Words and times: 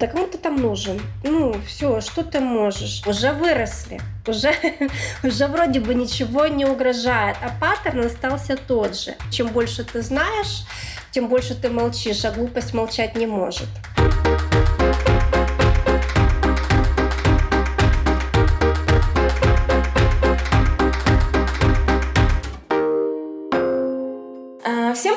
Да 0.00 0.06
кому 0.06 0.26
ты 0.26 0.38
там 0.38 0.56
нужен? 0.56 0.98
Ну, 1.22 1.54
все, 1.66 2.00
что 2.00 2.24
ты 2.24 2.40
можешь? 2.40 3.06
Уже 3.06 3.32
выросли, 3.32 4.00
уже, 4.26 4.54
уже 5.22 5.46
вроде 5.46 5.78
бы 5.80 5.94
ничего 5.94 6.46
не 6.46 6.64
угрожает, 6.64 7.36
а 7.42 7.50
паттерн 7.60 8.06
остался 8.06 8.56
тот 8.56 8.98
же. 8.98 9.14
Чем 9.30 9.48
больше 9.48 9.84
ты 9.84 10.00
знаешь, 10.00 10.64
тем 11.10 11.28
больше 11.28 11.54
ты 11.54 11.68
молчишь, 11.68 12.24
а 12.24 12.30
глупость 12.30 12.72
молчать 12.72 13.14
не 13.14 13.26
может. 13.26 13.68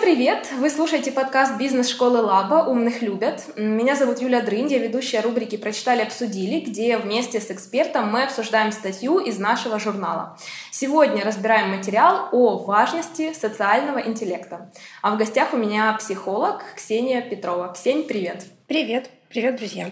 Привет! 0.04 0.50
Вы 0.60 0.70
слушаете 0.70 1.14
подкаст 1.14 1.58
«Бизнес-школы 1.58 2.22
Лаба. 2.22 2.70
Умных 2.70 3.02
любят». 3.02 3.42
Меня 3.56 3.96
зовут 3.96 4.20
Юля 4.20 4.42
Дрынь, 4.42 4.70
я 4.70 4.78
ведущая 4.80 5.22
рубрики 5.22 5.56
«Прочитали, 5.56 6.02
обсудили», 6.02 6.60
где 6.60 6.98
вместе 6.98 7.40
с 7.40 7.50
экспертом 7.50 8.12
мы 8.12 8.24
обсуждаем 8.24 8.74
статью 8.74 9.20
из 9.20 9.40
нашего 9.40 9.80
журнала. 9.80 10.38
Сегодня 10.72 11.24
разбираем 11.24 11.70
материал 11.70 12.28
о 12.34 12.58
важности 12.66 13.32
социального 13.32 14.00
интеллекта. 14.00 14.70
А 15.02 15.16
в 15.16 15.18
гостях 15.18 15.54
у 15.54 15.58
меня 15.58 15.94
психолог 15.94 16.62
Ксения 16.76 17.22
Петрова. 17.22 17.72
Ксень, 17.72 18.04
привет! 18.04 18.44
Привет! 18.68 19.10
Привет, 19.30 19.56
друзья! 19.56 19.90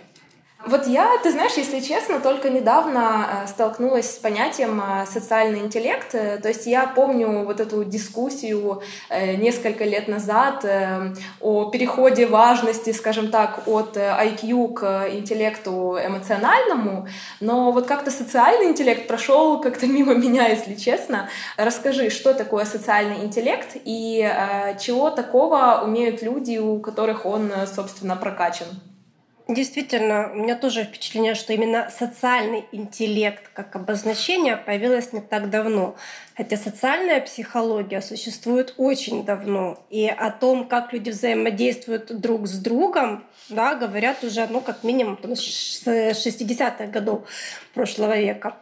Вот 0.63 0.85
я, 0.85 1.17
ты 1.23 1.31
знаешь, 1.31 1.53
если 1.53 1.79
честно, 1.79 2.19
только 2.19 2.49
недавно 2.49 3.43
э, 3.45 3.47
столкнулась 3.47 4.11
с 4.11 4.17
понятием 4.17 4.79
э, 4.79 5.07
социальный 5.07 5.59
интеллект. 5.59 6.13
Э, 6.13 6.37
то 6.37 6.49
есть 6.49 6.67
я 6.67 6.85
помню 6.85 7.43
вот 7.45 7.59
эту 7.59 7.83
дискуссию 7.83 8.83
несколько 9.09 9.83
лет 9.85 10.07
назад 10.07 10.65
о 11.39 11.69
переходе 11.69 12.25
важности, 12.25 12.91
скажем 12.91 13.29
так, 13.29 13.63
от 13.67 13.97
IQ 13.97 14.73
к 14.73 15.09
интеллекту 15.11 15.97
эмоциональному, 16.03 17.07
но 17.39 17.71
вот 17.71 17.87
как-то 17.87 18.11
социальный 18.11 18.67
интеллект 18.67 19.07
прошел 19.07 19.59
как-то 19.61 19.87
мимо 19.87 20.13
меня, 20.13 20.47
если 20.47 20.75
честно. 20.75 21.29
Расскажи, 21.57 22.09
что 22.09 22.33
такое 22.33 22.65
социальный 22.65 23.23
интеллект 23.23 23.75
и 23.85 24.29
чего 24.79 25.09
такого 25.09 25.81
умеют 25.83 26.21
люди, 26.21 26.57
у 26.57 26.79
которых 26.79 27.25
он, 27.25 27.51
собственно, 27.73 28.15
прокачан? 28.15 28.67
Действительно, 29.47 30.31
у 30.31 30.35
меня 30.35 30.55
тоже 30.55 30.83
впечатление, 30.83 31.35
что 31.35 31.51
именно 31.51 31.89
социальный 31.89 32.65
интеллект 32.71 33.49
как 33.53 33.75
обозначение 33.75 34.55
появилось 34.55 35.13
не 35.13 35.19
так 35.19 35.49
давно. 35.49 35.95
Хотя 36.37 36.57
социальная 36.57 37.19
психология 37.21 38.01
существует 38.01 38.73
очень 38.77 39.25
давно. 39.25 39.83
И 39.89 40.07
о 40.07 40.31
том, 40.31 40.67
как 40.67 40.93
люди 40.93 41.09
взаимодействуют 41.09 42.19
друг 42.19 42.47
с 42.47 42.57
другом, 42.57 43.23
да, 43.49 43.75
говорят 43.75 44.23
уже, 44.23 44.47
ну, 44.47 44.61
как 44.61 44.83
минимум 44.83 45.17
с 45.23 45.85
60-х 45.87 46.85
годов 46.87 47.27
прошлого 47.73 48.17
века. 48.17 48.55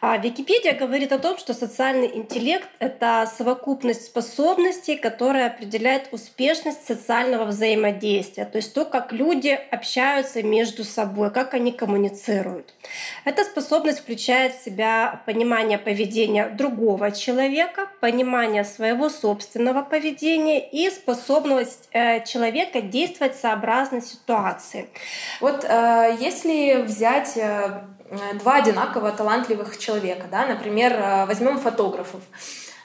А 0.00 0.16
Википедия 0.16 0.74
говорит 0.74 1.12
о 1.12 1.18
том, 1.18 1.38
что 1.38 1.54
социальный 1.54 2.16
интеллект— 2.16 2.68
это 2.78 3.30
совокупность 3.36 4.04
способностей, 4.04 4.96
которая 4.96 5.48
определяет 5.48 6.08
успешность 6.12 6.86
социального 6.86 7.46
взаимодействия, 7.46 8.44
то 8.44 8.58
есть 8.58 8.72
то, 8.74 8.84
как 8.84 9.12
люди 9.12 9.58
общаются 9.70 10.42
между 10.42 10.84
собой, 10.84 11.30
как 11.32 11.54
они 11.54 11.72
коммуницируют. 11.72 12.74
Эта 13.24 13.44
способность 13.44 14.00
включает 14.00 14.54
в 14.54 14.64
себя 14.64 15.22
понимание 15.26 15.78
поведения 15.78 16.48
другого 16.48 17.10
человека, 17.10 17.88
понимание 18.00 18.64
своего 18.64 19.08
собственного 19.08 19.82
поведения 19.82 20.60
и 20.60 20.90
способность 20.90 21.88
э, 21.92 22.24
человека 22.24 22.80
действовать 22.80 23.36
сообразно 23.36 24.00
ситуации. 24.00 24.88
Вот 25.40 25.64
э, 25.64 26.16
если 26.20 26.82
взять 26.82 27.36
э, 27.36 27.82
два 28.34 28.56
одинаково 28.56 29.12
талантливых 29.12 29.78
человека, 29.78 30.26
да, 30.30 30.46
например, 30.46 30.92
э, 30.92 31.26
возьмем 31.26 31.58
фотографов. 31.58 32.20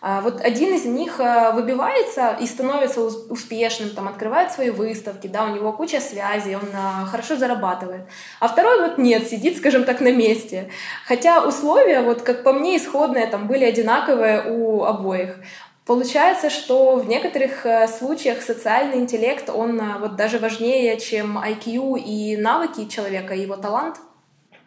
А, 0.01 0.19
вот 0.19 0.41
один 0.41 0.73
из 0.73 0.83
них 0.83 1.19
э, 1.19 1.51
выбивается 1.53 2.37
и 2.41 2.45
становится 2.45 3.01
успешным, 3.01 3.91
там, 3.91 4.07
открывает 4.07 4.51
свои 4.51 4.69
выставки, 4.69 5.27
да, 5.27 5.45
у 5.45 5.55
него 5.55 5.71
куча 5.71 6.01
связей, 6.01 6.55
он 6.55 6.69
хорошо 7.09 7.35
зарабатывает. 7.37 8.01
А 8.39 8.47
второй 8.47 8.81
вот 8.81 8.97
нет, 8.97 9.27
сидит, 9.27 9.57
скажем 9.57 9.85
так, 9.85 10.01
на 10.01 10.11
месте. 10.11 10.69
Хотя 11.05 11.45
условия, 11.47 12.01
вот 12.01 12.21
как 12.21 12.43
по 12.43 12.51
мне, 12.51 12.77
исходные 12.77 13.27
там 13.27 13.47
были 13.47 13.63
одинаковые 13.63 14.43
у 14.51 14.83
обоих. 14.83 15.37
Получается, 15.85 16.49
что 16.49 16.95
в 16.95 17.07
некоторых 17.09 17.65
случаях 17.89 18.41
социальный 18.41 18.99
интеллект, 18.99 19.49
он 19.49 19.81
вот 19.99 20.15
даже 20.15 20.39
важнее, 20.39 20.97
чем 20.97 21.37
IQ 21.37 21.99
и 21.99 22.37
навыки 22.37 22.87
человека, 22.87 23.35
его 23.35 23.57
талант— 23.57 23.97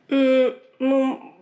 ну, 0.09 1.34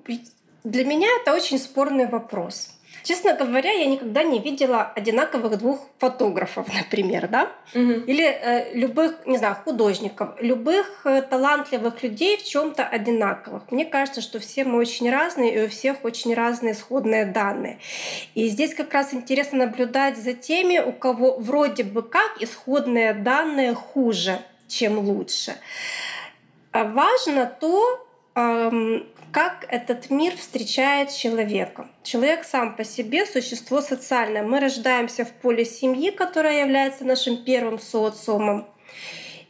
для 0.65 0.85
меня 0.85 1.09
это 1.21 1.35
очень 1.35 1.59
спорный 1.59 2.07
вопрос. 2.07 2.75
Честно 3.05 3.35
говоря, 3.35 3.71
я 3.71 3.85
никогда 3.85 4.23
не 4.23 4.39
видела 4.39 4.91
одинаковых 4.97 5.59
двух 5.59 5.87
фотографов, 5.99 6.67
например, 6.75 7.29
да, 7.29 7.53
угу. 7.75 7.93
или 8.07 8.25
э, 8.25 8.73
любых, 8.73 9.27
не 9.27 9.37
знаю, 9.37 9.57
художников, 9.63 10.31
любых 10.41 11.03
э, 11.05 11.21
талантливых 11.21 12.03
людей 12.03 12.39
в 12.39 12.45
чем-то 12.45 12.83
одинаковых. 12.83 13.71
Мне 13.71 13.85
кажется, 13.85 14.23
что 14.23 14.39
все 14.39 14.65
мы 14.65 14.79
очень 14.79 15.11
разные, 15.11 15.55
и 15.55 15.67
у 15.67 15.69
всех 15.69 16.03
очень 16.03 16.33
разные 16.33 16.73
исходные 16.73 17.27
данные. 17.27 17.79
И 18.35 18.49
здесь 18.49 18.75
как 18.75 18.95
раз 18.95 19.13
интересно 19.13 19.67
наблюдать 19.67 20.17
за 20.17 20.33
теми, 20.33 20.79
у 20.79 20.93
кого 20.93 21.37
вроде 21.37 21.85
бы 21.85 22.03
как 22.03 22.41
исходные 22.41 23.13
данные 23.13 23.75
хуже, 23.75 24.39
чем 24.67 24.99
лучше. 24.99 25.57
А 26.73 26.85
важно 26.85 27.45
то, 27.61 28.05
как 28.35 29.67
этот 29.69 30.11
мир 30.11 30.37
встречает 30.37 31.13
человека. 31.13 31.89
Человек 32.03 32.45
сам 32.45 32.77
по 32.77 32.85
себе 32.85 33.27
существо 33.27 33.81
социальное. 33.81 34.43
Мы 34.43 34.61
рождаемся 34.61 35.25
в 35.25 35.33
поле 35.33 35.65
семьи, 35.65 36.11
которая 36.11 36.61
является 36.61 37.05
нашим 37.05 37.45
первым 37.45 37.79
социумом. 37.79 38.67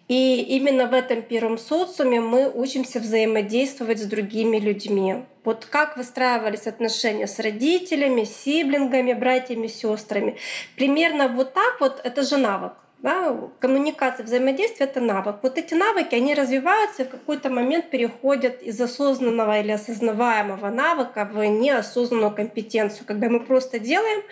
И 0.06 0.42
именно 0.42 0.86
в 0.86 0.92
этом 0.92 1.22
первом 1.22 1.56
социуме 1.56 2.20
мы 2.20 2.50
учимся 2.50 3.00
взаимодействовать 3.00 3.98
с 3.98 4.04
другими 4.04 4.58
людьми. 4.58 5.24
Вот 5.44 5.64
как 5.64 5.96
выстраивались 5.96 6.66
отношения 6.66 7.26
с 7.26 7.38
родителями, 7.38 8.24
сиблингами, 8.24 9.14
братьями, 9.14 9.66
сестрами. 9.66 10.36
Примерно 10.76 11.28
вот 11.28 11.54
так 11.54 11.80
вот 11.80 12.00
это 12.04 12.22
же 12.22 12.36
навык. 12.36 12.74
Да, 13.04 13.36
коммуникация, 13.60 14.24
взаимодействие— 14.24 14.88
это 14.90 14.98
навык. 14.98 15.36
Вот 15.42 15.58
эти 15.58 15.74
навыки, 15.74 16.14
они 16.14 16.34
развиваются 16.34 17.02
и 17.02 17.04
в 17.04 17.10
какой-то 17.10 17.50
момент 17.50 17.90
переходят 17.90 18.62
из 18.62 18.80
осознанного 18.80 19.60
или 19.60 19.72
осознаваемого 19.72 20.70
навыка 20.70 21.28
в 21.30 21.44
неосознанную 21.44 22.34
компетенцию, 22.34 23.04
когда 23.06 23.28
мы 23.28 23.40
просто 23.40 23.78
делаем 23.78 24.22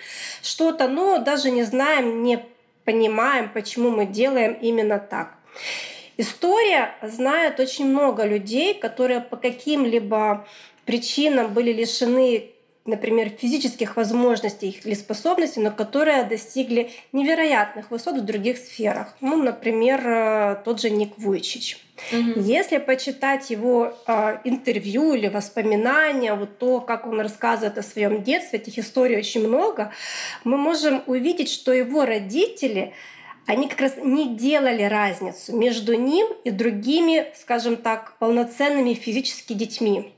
что-то, 0.42 0.88
но 0.88 1.18
даже 1.18 1.50
не 1.50 1.64
знаем, 1.64 2.22
не 2.22 2.46
понимаем, 2.86 3.50
почему 3.52 3.90
мы 3.90 4.06
делаем 4.06 4.54
именно 4.54 4.98
так. 4.98 5.34
История 6.16 6.94
знает 7.02 7.60
очень 7.60 7.90
много 7.90 8.24
людей, 8.24 8.72
которые 8.72 9.20
по 9.20 9.36
каким-либо 9.36 10.46
причинам 10.86 11.52
были 11.52 11.74
лишены 11.74 12.51
например, 12.84 13.28
физических 13.28 13.96
возможностей 13.96 14.80
или 14.84 14.94
способностей, 14.94 15.60
но 15.60 15.70
которые 15.70 16.24
достигли 16.24 16.90
невероятных 17.12 17.90
высот 17.90 18.18
в 18.18 18.24
других 18.24 18.58
сферах. 18.58 19.14
Ну, 19.20 19.40
например, 19.40 20.00
э, 20.04 20.56
тот 20.64 20.80
же 20.80 20.90
Ник 20.90 21.16
Вуйчич. 21.16 21.78
Угу. 22.12 22.40
Если 22.40 22.78
почитать 22.78 23.50
его 23.50 23.96
э, 24.06 24.38
интервью 24.44 25.14
или 25.14 25.28
воспоминания, 25.28 26.34
вот 26.34 26.58
то, 26.58 26.80
как 26.80 27.06
он 27.06 27.20
рассказывает 27.20 27.78
о 27.78 27.82
своем 27.82 28.22
детстве, 28.24 28.58
этих 28.58 28.78
историй 28.78 29.16
очень 29.16 29.46
много, 29.46 29.92
мы 30.42 30.56
можем 30.56 31.02
увидеть, 31.06 31.50
что 31.50 31.72
его 31.72 32.04
родители 32.04 32.92
они 33.46 33.68
как 33.68 33.80
раз 33.80 33.96
не 33.96 34.36
делали 34.36 34.84
разницу 34.84 35.56
между 35.56 35.94
ним 35.94 36.28
и 36.44 36.50
другими, 36.50 37.26
скажем 37.34 37.76
так, 37.76 38.16
полноценными 38.18 38.94
физически 38.94 39.52
детьми. 39.52 40.12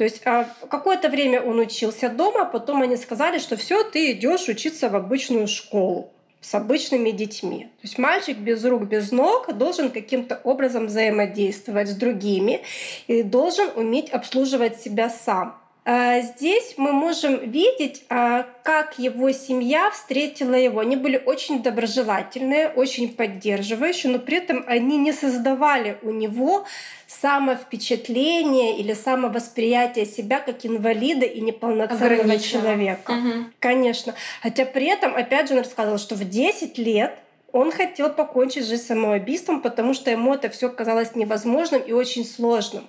То 0.00 0.04
есть 0.04 0.22
а, 0.24 0.48
какое-то 0.70 1.10
время 1.10 1.42
он 1.42 1.58
учился 1.58 2.08
дома, 2.08 2.46
потом 2.46 2.80
они 2.80 2.96
сказали, 2.96 3.38
что 3.38 3.58
все, 3.58 3.84
ты 3.84 4.12
идешь 4.12 4.48
учиться 4.48 4.88
в 4.88 4.96
обычную 4.96 5.46
школу 5.46 6.10
с 6.40 6.54
обычными 6.54 7.10
детьми. 7.10 7.64
То 7.64 7.82
есть 7.82 7.98
мальчик 7.98 8.38
без 8.38 8.64
рук, 8.64 8.84
без 8.84 9.12
ног 9.12 9.54
должен 9.58 9.90
каким-то 9.90 10.40
образом 10.42 10.86
взаимодействовать 10.86 11.90
с 11.90 11.94
другими 11.94 12.62
и 13.08 13.22
должен 13.22 13.68
уметь 13.76 14.08
обслуживать 14.08 14.80
себя 14.80 15.10
сам. 15.10 15.59
А, 15.84 16.20
здесь 16.20 16.74
мы 16.76 16.92
можем 16.92 17.50
видеть, 17.50 18.04
а, 18.10 18.46
как 18.64 18.98
его 18.98 19.32
семья 19.32 19.90
встретила 19.90 20.54
его. 20.54 20.80
Они 20.80 20.96
были 20.96 21.22
очень 21.24 21.62
доброжелательные, 21.62 22.68
очень 22.68 23.14
поддерживающие, 23.14 24.12
но 24.12 24.18
при 24.18 24.36
этом 24.36 24.64
они 24.66 24.98
не 24.98 25.12
создавали 25.12 25.98
у 26.02 26.10
него 26.10 26.66
самовпечатление 27.06 28.78
или 28.78 28.92
самовосприятие 28.92 30.04
себя 30.04 30.40
как 30.40 30.64
инвалида 30.66 31.26
и 31.26 31.40
неполноценного 31.40 32.38
человека. 32.38 33.12
Угу. 33.12 33.44
Конечно. 33.58 34.14
Хотя 34.42 34.66
при 34.66 34.86
этом, 34.86 35.16
опять 35.16 35.48
же, 35.48 35.54
он 35.54 35.60
рассказывал, 35.60 35.98
что 35.98 36.14
в 36.14 36.28
10 36.28 36.78
лет 36.78 37.18
Он 37.52 37.72
хотел 37.72 38.10
покончить 38.10 38.64
жизнь 38.64 38.84
самоубийством, 38.84 39.60
потому 39.60 39.92
что 39.92 40.08
ему 40.08 40.34
это 40.34 40.50
все 40.50 40.68
казалось 40.68 41.16
невозможным 41.16 41.82
и 41.82 41.90
очень 41.90 42.24
сложным. 42.24 42.86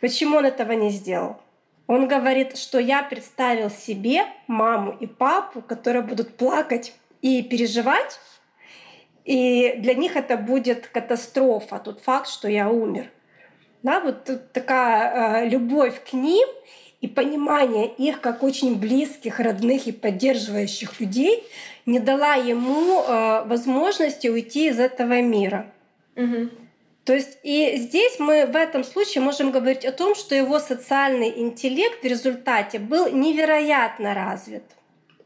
Почему 0.00 0.38
он 0.38 0.46
этого 0.46 0.72
не 0.72 0.90
сделал? 0.90 1.36
Он 1.90 2.06
говорит, 2.06 2.56
что 2.56 2.78
я 2.78 3.02
представил 3.02 3.68
себе 3.68 4.22
маму 4.46 4.96
и 5.00 5.08
папу, 5.08 5.60
которые 5.60 6.02
будут 6.02 6.36
плакать 6.36 6.94
и 7.20 7.42
переживать, 7.42 8.20
и 9.24 9.74
для 9.78 9.94
них 9.94 10.14
это 10.14 10.36
будет 10.36 10.86
катастрофа, 10.86 11.80
тот 11.80 12.00
факт, 12.00 12.28
что 12.28 12.46
я 12.46 12.70
умер. 12.70 13.10
Да, 13.82 13.98
вот 13.98 14.22
тут 14.24 14.52
такая 14.52 15.42
э, 15.42 15.48
любовь 15.48 16.00
к 16.08 16.12
ним 16.12 16.46
и 17.00 17.08
понимание 17.08 17.88
их 17.88 18.20
как 18.20 18.44
очень 18.44 18.78
близких, 18.78 19.40
родных 19.40 19.88
и 19.88 19.92
поддерживающих 19.92 21.00
людей 21.00 21.42
не 21.86 21.98
дала 21.98 22.34
ему 22.36 23.02
э, 23.02 23.42
возможности 23.46 24.28
уйти 24.28 24.68
из 24.68 24.78
этого 24.78 25.20
мира. 25.22 25.66
Угу. 26.14 26.50
То 27.10 27.16
есть 27.16 27.38
и 27.42 27.76
здесь 27.76 28.20
мы 28.20 28.46
в 28.46 28.54
этом 28.54 28.84
случае 28.84 29.24
можем 29.24 29.50
говорить 29.50 29.84
о 29.84 29.90
том, 29.90 30.14
что 30.14 30.36
его 30.36 30.60
социальный 30.60 31.40
интеллект 31.40 32.04
в 32.04 32.06
результате 32.06 32.78
был 32.78 33.10
невероятно 33.10 34.14
развит. 34.14 34.62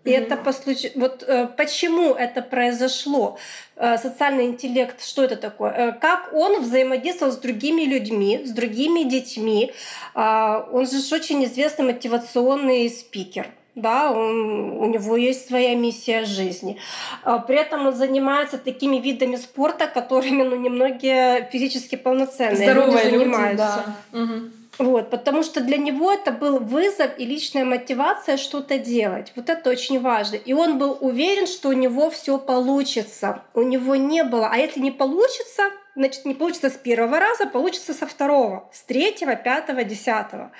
И 0.05 0.09
mm-hmm. 0.09 0.17
это 0.23 0.37
по 0.39 0.55
случаю, 0.55 0.93
вот 0.95 1.23
э, 1.23 1.47
почему 1.59 2.15
это 2.15 2.41
произошло, 2.41 3.37
э, 3.77 3.99
социальный 3.99 4.47
интеллект, 4.47 5.05
что 5.05 5.25
это 5.25 5.37
такое, 5.37 5.73
э, 5.73 5.93
как 5.93 6.33
он 6.33 6.63
взаимодействовал 6.63 7.33
с 7.33 7.37
другими 7.37 7.83
людьми, 7.83 8.41
с 8.47 8.51
другими 8.51 9.03
детьми. 9.03 9.75
Он 10.15 10.87
же 10.87 11.15
очень 11.15 11.45
известный 11.45 11.85
мотивационный 11.85 12.89
спикер. 12.89 13.49
Да, 13.75 14.13
он, 14.13 14.71
у 14.79 14.87
него 14.87 15.17
есть 15.17 15.49
своя 15.49 15.75
миссия 15.75 16.25
жизни. 16.25 16.79
Э, 17.25 17.39
при 17.47 17.57
этом 17.57 17.87
он 17.87 17.95
занимается 17.95 18.57
такими 18.59 18.97
видами 18.99 19.37
спорта, 19.37 19.89
которыми 19.89 20.45
ну, 20.45 20.57
немногие 20.57 21.49
физически 21.53 21.97
полноценные 21.97 22.71
Здоровые 22.71 23.11
люди 23.11 23.19
занимаются. 23.19 23.85
Люди, 24.13 24.27
да. 24.29 24.35
угу. 24.35 24.51
Вот, 24.79 25.11
потому 25.11 25.43
что 25.43 25.61
для 25.61 25.77
него 25.77 26.13
это 26.13 26.33
был 26.33 26.59
вызов 26.59 27.13
и 27.19 27.25
личная 27.25 27.65
мотивация 27.65 28.37
что-то 28.37 28.79
делать. 28.79 29.33
Вот 29.37 29.49
это 29.49 29.71
очень 29.71 30.01
важно. 30.01 30.37
И 30.37 30.53
он 30.53 30.79
был 30.79 30.99
уверен, 31.01 31.47
что 31.47 31.69
у 31.69 31.73
него 31.73 32.11
все 32.11 32.39
получится. 32.39 33.43
У 33.55 33.63
него 33.63 33.95
не 33.95 34.25
было. 34.25 34.49
А 34.51 34.57
если 34.57 34.81
не 34.81 34.91
получится, 34.91 35.65
значит, 35.95 36.25
не 36.25 36.35
получится 36.35 36.71
с 36.71 36.75
первого 36.75 37.19
раза, 37.19 37.47
получится 37.47 37.95
со 37.95 38.07
второго, 38.07 38.69
с 38.73 38.83
третьего, 38.83 39.37
пятого, 39.37 39.85
десятого. 39.85 40.53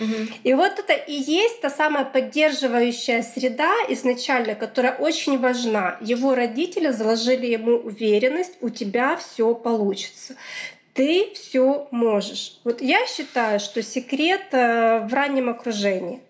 Угу. 0.00 0.14
И 0.42 0.54
вот 0.54 0.78
это 0.78 0.92
и 0.92 1.12
есть 1.12 1.60
та 1.60 1.70
самая 1.70 2.04
поддерживающая 2.04 3.22
среда 3.22 3.72
изначально, 3.88 4.54
которая 4.54 4.94
очень 4.96 5.38
важна. 5.38 5.96
Его 6.00 6.34
родители 6.34 6.90
заложили 6.90 7.46
ему 7.46 7.76
уверенность, 7.76 8.56
у 8.60 8.70
тебя 8.70 9.16
все 9.16 9.54
получится 9.54 10.36
ты 10.94 11.32
все 11.34 11.88
можешь. 11.90 12.60
Вот 12.62 12.80
я 12.80 13.04
считаю, 13.06 13.60
что 13.60 13.82
секрет 13.82 14.46
э, 14.52 15.00
в 15.00 15.12
раннем 15.12 15.48
окружении. 15.50 16.20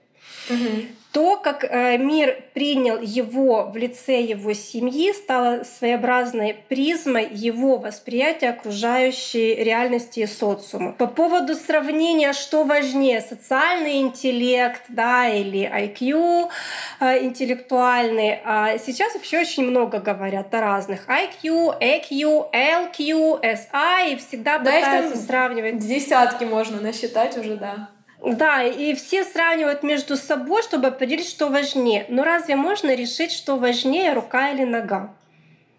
Угу. 0.49 0.87
То, 1.15 1.37
как 1.37 1.63
э, 1.63 1.97
мир 1.97 2.43
принял 2.55 3.01
его 3.01 3.67
в 3.67 3.77
лице 3.77 4.21
его 4.21 4.53
семьи, 4.53 5.13
стало 5.13 5.63
своеобразной 5.63 6.57
призмой 6.69 7.29
его 7.31 7.77
восприятия 7.77 8.49
окружающей 8.51 9.55
реальности 9.55 10.21
и 10.21 10.27
социума. 10.27 10.91
По 10.91 11.07
поводу 11.07 11.55
сравнения, 11.55 12.33
что 12.33 12.65
важнее, 12.65 13.21
социальный 13.21 14.01
интеллект 14.01 14.83
да, 14.89 15.29
или 15.29 15.71
IQ 15.73 16.51
э, 16.99 17.25
интеллектуальный, 17.25 18.41
а 18.45 18.77
сейчас 18.79 19.15
вообще 19.15 19.39
очень 19.39 19.71
много 19.71 20.01
говорят 20.01 20.53
о 20.53 20.61
разных. 20.61 21.07
IQ, 21.07 21.79
EQ, 21.81 22.51
LQ, 22.53 23.41
SI, 23.41 24.15
и 24.15 24.17
всегда 24.17 24.59
да, 24.59 24.73
пытаются 24.73 25.17
сравнивать. 25.17 25.79
Десятки 25.79 26.43
можно 26.43 26.81
насчитать 26.81 27.39
уже, 27.39 27.55
да. 27.55 27.94
Да, 28.25 28.63
и 28.63 28.95
все 28.95 29.25
сравнивают 29.25 29.83
между 29.83 30.17
собой, 30.17 30.63
чтобы 30.63 30.89
определить, 30.89 31.29
что 31.29 31.49
важнее. 31.49 32.07
Но 32.09 32.25
разве 32.25 32.57
можно 32.57 32.95
решить, 32.95 33.33
что 33.33 33.57
важнее, 33.57 34.15
рука 34.15 34.51
или 34.51 34.65
нога? 34.65 35.15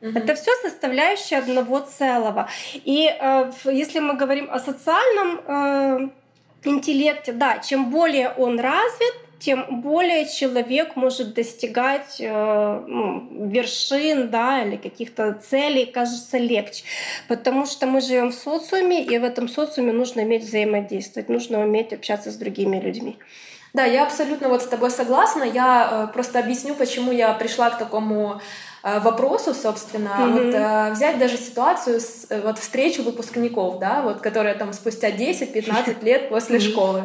Угу. 0.02 0.12
Это 0.18 0.36
все 0.36 0.52
составляющие 0.62 1.40
одного 1.40 1.80
целого. 1.80 2.48
И 2.74 3.10
э, 3.10 3.52
если 3.66 4.00
мы 4.00 4.14
говорим 4.16 4.50
о 4.52 4.60
социальном 4.60 5.42
э, 5.48 6.10
интеллекте, 6.64 7.32
да, 7.32 7.58
чем 7.60 7.90
более 7.90 8.30
он 8.30 8.60
развит, 8.60 9.14
тем 9.40 9.82
более 9.82 10.28
человек 10.28 10.96
может 10.96 11.34
достигать 11.34 12.18
э, 12.20 12.84
ну, 12.88 13.48
вершин 13.50 14.30
да, 14.30 14.64
или 14.64 14.78
каких-то 14.78 15.34
целей, 15.34 15.86
кажется, 15.86 16.38
легче. 16.38 16.84
Потому 17.28 17.66
что 17.66 17.86
мы 17.86 18.02
живем 18.02 18.32
в 18.32 18.36
социуме, 18.36 19.04
и 19.04 19.18
в 19.18 19.24
этом 19.24 19.48
социуме 19.48 19.92
нужно 19.92 20.24
уметь 20.24 20.44
взаимодействовать, 20.44 21.30
нужно 21.30 21.62
уметь 21.62 21.94
общаться 21.94 22.32
с 22.32 22.36
другими 22.36 22.80
людьми. 22.80 23.18
Да, 23.76 23.84
я 23.84 24.04
абсолютно 24.04 24.48
вот 24.48 24.62
с 24.62 24.68
тобой 24.68 24.90
согласна. 24.90 25.44
Я 25.44 26.08
э, 26.10 26.14
просто 26.14 26.40
объясню, 26.40 26.76
почему 26.76 27.12
я 27.12 27.34
пришла 27.34 27.70
к 27.70 27.78
такому 27.78 28.40
э, 28.84 29.00
вопросу, 29.02 29.54
собственно, 29.54 30.12
mm-hmm. 30.18 30.32
вот 30.32 30.54
э, 30.54 30.92
взять 30.94 31.20
даже 31.20 31.36
ситуацию 31.36 32.00
с 32.00 32.28
э, 32.30 32.40
вот 32.40 32.58
встречу 32.58 33.04
выпускников, 33.04 33.80
да, 33.80 34.02
вот, 34.02 34.22
которая 34.22 34.56
там 34.56 34.72
спустя 34.72 35.12
10-15 35.12 36.04
лет 36.06 36.30
после 36.30 36.60
mm-hmm. 36.60 36.72
школы. 36.72 37.04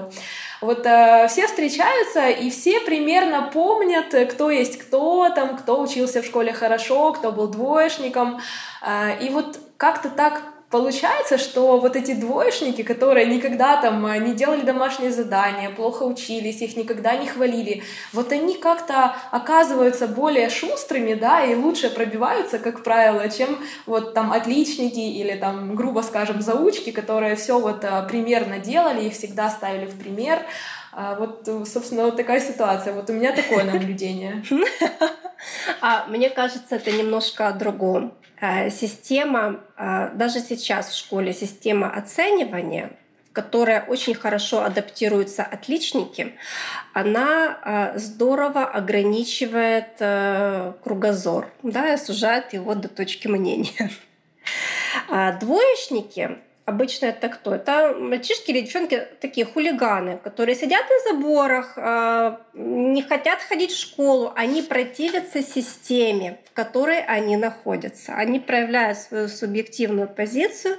Вот 0.60 0.84
э, 0.84 1.26
все 1.28 1.46
встречаются, 1.46 2.28
и 2.28 2.50
все 2.50 2.80
примерно 2.80 3.50
помнят, 3.52 4.14
кто 4.30 4.50
есть 4.50 4.78
кто 4.78 5.30
там, 5.30 5.56
кто 5.56 5.80
учился 5.80 6.22
в 6.22 6.26
школе 6.26 6.52
хорошо, 6.52 7.12
кто 7.12 7.32
был 7.32 7.46
двоечником. 7.46 8.40
Э, 8.82 9.18
и 9.24 9.30
вот 9.30 9.58
как-то 9.78 10.10
так 10.10 10.42
Получается, 10.70 11.36
что 11.36 11.78
вот 11.80 11.96
эти 11.96 12.14
двоечники, 12.14 12.82
которые 12.82 13.26
никогда 13.26 13.82
там 13.82 14.06
э, 14.06 14.18
не 14.18 14.34
делали 14.34 14.60
домашние 14.60 15.10
задания, 15.10 15.68
плохо 15.68 16.04
учились, 16.04 16.62
их 16.62 16.76
никогда 16.76 17.16
не 17.16 17.26
хвалили, 17.26 17.82
вот 18.12 18.30
они 18.30 18.54
как-то 18.54 19.16
оказываются 19.32 20.06
более 20.06 20.48
шустрыми, 20.48 21.14
да, 21.14 21.44
и 21.44 21.56
лучше 21.56 21.90
пробиваются, 21.90 22.60
как 22.60 22.84
правило, 22.84 23.28
чем 23.28 23.58
вот 23.86 24.14
там 24.14 24.32
отличники 24.32 25.00
или 25.00 25.34
там, 25.34 25.74
грубо 25.74 26.02
скажем, 26.02 26.40
заучки, 26.40 26.92
которые 26.92 27.34
все 27.34 27.58
вот 27.58 27.82
э, 27.82 28.06
примерно 28.08 28.60
делали, 28.60 29.06
их 29.06 29.14
всегда 29.14 29.50
ставили 29.50 29.86
в 29.86 29.98
пример. 29.98 30.38
А 30.92 31.16
вот, 31.16 31.48
собственно, 31.66 32.04
вот 32.04 32.16
такая 32.16 32.40
ситуация. 32.40 32.92
Вот 32.92 33.10
у 33.10 33.12
меня 33.12 33.32
такое 33.32 33.64
наблюдение. 33.72 34.44
А 35.80 36.06
мне 36.06 36.30
кажется, 36.30 36.76
это 36.76 36.92
немножко 36.92 37.48
о 37.48 37.52
другом. 37.52 38.12
Э, 38.40 38.70
система, 38.70 39.60
э, 39.76 40.10
даже 40.14 40.40
сейчас 40.40 40.88
в 40.88 40.96
школе 40.96 41.32
система 41.32 41.90
оценивания, 41.90 42.92
которая 43.32 43.84
очень 43.84 44.14
хорошо 44.14 44.64
адаптируется 44.64 45.42
отличники, 45.42 46.34
она 46.94 47.92
э, 47.94 47.98
здорово 47.98 48.64
ограничивает 48.64 49.98
кругозор, 50.82 51.50
да, 51.62 51.96
сужает 51.98 52.52
его 52.52 52.74
до 52.74 52.88
точки 52.88 53.28
мнения. 53.28 53.90
А 55.08 55.32
двоечники 55.32 56.38
Обычно 56.70 57.06
это 57.06 57.28
кто? 57.28 57.52
Это 57.52 57.96
мальчишки 57.98 58.52
или 58.52 58.60
девчонки 58.60 59.04
такие 59.20 59.44
хулиганы, 59.44 60.18
которые 60.18 60.54
сидят 60.54 60.84
на 60.88 61.10
заборах, 61.10 61.72
а, 61.76 62.40
не 62.54 63.02
хотят 63.02 63.40
ходить 63.40 63.72
в 63.72 63.80
школу, 63.80 64.32
они 64.36 64.62
противятся 64.62 65.42
системе, 65.42 66.38
в 66.44 66.52
которой 66.52 67.00
они 67.04 67.36
находятся. 67.36 68.14
Они 68.14 68.38
проявляют 68.38 68.98
свою 68.98 69.26
субъективную 69.26 70.06
позицию 70.06 70.76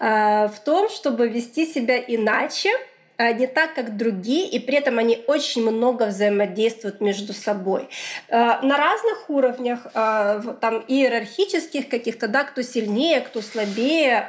а, 0.00 0.48
в 0.48 0.58
том, 0.60 0.88
чтобы 0.88 1.28
вести 1.28 1.66
себя 1.66 1.98
иначе, 1.98 2.70
не 3.18 3.46
так, 3.48 3.74
как 3.74 3.96
другие, 3.96 4.48
и 4.48 4.58
при 4.60 4.76
этом 4.76 4.98
они 4.98 5.24
очень 5.26 5.68
много 5.68 6.04
взаимодействуют 6.06 7.00
между 7.00 7.32
собой. 7.32 7.88
На 8.28 8.76
разных 8.76 9.28
уровнях, 9.28 9.86
там 9.92 10.84
иерархических 10.86 11.88
каких-то, 11.88 12.28
да, 12.28 12.44
кто 12.44 12.62
сильнее, 12.62 13.20
кто 13.20 13.42
слабее, 13.42 14.26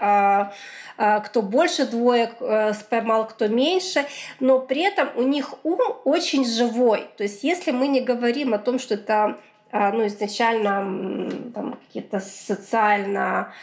а, 0.99 1.21
кто 1.21 1.41
больше 1.41 1.85
двоек 1.85 2.31
э, 2.41 2.73
поймал, 2.89 3.25
кто 3.25 3.47
меньше, 3.47 4.05
но 4.41 4.59
при 4.59 4.81
этом 4.81 5.07
у 5.15 5.21
них 5.21 5.53
ум 5.63 5.79
очень 6.03 6.45
живой. 6.45 7.07
То 7.15 7.23
есть 7.23 7.41
если 7.41 7.71
мы 7.71 7.87
не 7.87 8.01
говорим 8.01 8.53
о 8.53 8.57
том, 8.57 8.79
что 8.79 8.95
это 8.95 9.37
а, 9.71 9.91
ну, 9.91 10.05
изначально 10.07 11.31
там, 11.53 11.77
какие-то 11.87 12.19
социально 12.19 13.39
а, 13.39 13.53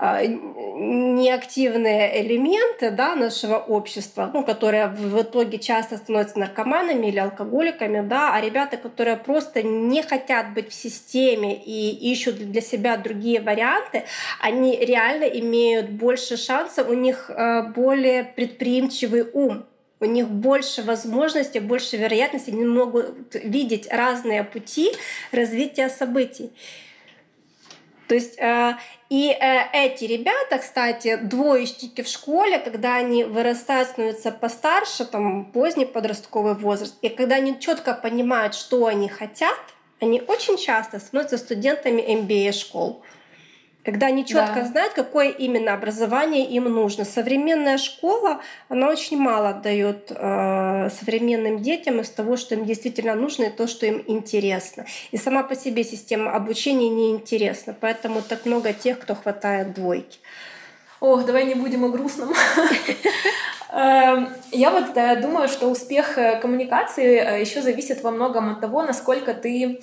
неактивные 0.00 2.22
элементы 2.22 2.90
да, 2.90 3.14
нашего 3.14 3.56
общества, 3.56 4.30
ну, 4.32 4.42
которые 4.42 4.88
в 4.88 5.20
итоге 5.20 5.58
часто 5.58 5.98
становятся 5.98 6.38
наркоманами 6.38 7.08
или 7.08 7.18
алкоголиками, 7.18 8.06
да, 8.06 8.34
а 8.34 8.40
ребята, 8.40 8.78
которые 8.78 9.18
просто 9.18 9.62
не 9.62 10.02
хотят 10.02 10.54
быть 10.54 10.70
в 10.70 10.74
системе 10.74 11.54
и 11.54 11.90
ищут 12.12 12.36
для 12.36 12.62
себя 12.62 12.96
другие 12.96 13.42
варианты, 13.42 14.04
они 14.40 14.76
реально 14.76 15.24
имеют 15.24 15.90
больше 15.90 16.38
шансов, 16.38 16.88
у 16.88 16.94
них 16.94 17.30
а, 17.30 17.62
более 17.62 18.24
предприимчивый 18.24 19.26
ум, 19.30 19.66
у 20.00 20.06
них 20.06 20.28
больше 20.28 20.82
возможностей, 20.82 21.60
больше 21.60 21.98
вероятностей, 21.98 22.52
они 22.52 22.64
могут 22.64 23.34
видеть 23.34 23.86
разные 23.90 24.44
пути 24.44 24.92
развития 25.30 25.90
событий. 25.90 26.52
То 28.10 28.16
есть 28.16 28.40
э, 28.40 28.74
и 29.08 29.30
э, 29.30 29.68
эти 29.72 30.02
ребята, 30.02 30.58
кстати, 30.58 31.14
двоечники 31.14 32.02
в 32.02 32.08
школе, 32.08 32.58
когда 32.58 32.96
они 32.96 33.22
вырастают, 33.22 33.90
становятся 33.90 34.32
постарше, 34.32 35.04
там 35.04 35.44
поздний 35.44 35.86
подростковый 35.86 36.54
возраст, 36.54 36.96
и 37.02 37.08
когда 37.08 37.36
они 37.36 37.60
четко 37.60 37.94
понимают, 37.94 38.56
что 38.56 38.86
они 38.86 39.08
хотят, 39.08 39.56
они 40.00 40.20
очень 40.26 40.58
часто 40.58 40.98
становятся 40.98 41.38
студентами 41.38 42.02
MBA 42.02 42.50
школ 42.50 43.00
когда 43.84 44.06
они 44.06 44.26
четко 44.26 44.56
да. 44.56 44.64
знают, 44.64 44.92
какое 44.92 45.30
именно 45.30 45.72
образование 45.72 46.46
им 46.46 46.64
нужно. 46.64 47.04
Современная 47.04 47.78
школа, 47.78 48.40
она 48.68 48.88
очень 48.88 49.18
мало 49.18 49.54
дает 49.54 50.10
э, 50.10 50.90
современным 50.90 51.60
детям 51.60 52.00
из 52.00 52.10
того, 52.10 52.36
что 52.36 52.54
им 52.54 52.66
действительно 52.66 53.14
нужно 53.14 53.44
и 53.44 53.50
то, 53.50 53.66
что 53.66 53.86
им 53.86 54.02
интересно. 54.06 54.84
И 55.12 55.16
сама 55.16 55.42
по 55.42 55.56
себе 55.56 55.84
система 55.84 56.32
обучения 56.32 56.90
неинтересна, 56.90 57.74
поэтому 57.78 58.22
так 58.22 58.44
много 58.46 58.72
тех, 58.72 58.98
кто 58.98 59.14
хватает 59.14 59.74
двойки. 59.74 60.18
Ох, 61.00 61.24
давай 61.24 61.46
не 61.46 61.54
будем 61.54 61.84
о 61.84 61.88
грустном. 61.88 62.34
Эм, 63.72 64.28
я 64.50 64.70
вот 64.70 64.96
э, 64.96 65.16
думаю, 65.20 65.48
что 65.48 65.68
успех 65.68 66.18
э, 66.18 66.40
коммуникации 66.40 67.18
э, 67.18 67.40
еще 67.40 67.62
зависит 67.62 68.02
во 68.02 68.10
многом 68.10 68.50
от 68.50 68.60
того, 68.60 68.82
насколько 68.82 69.32
ты 69.32 69.80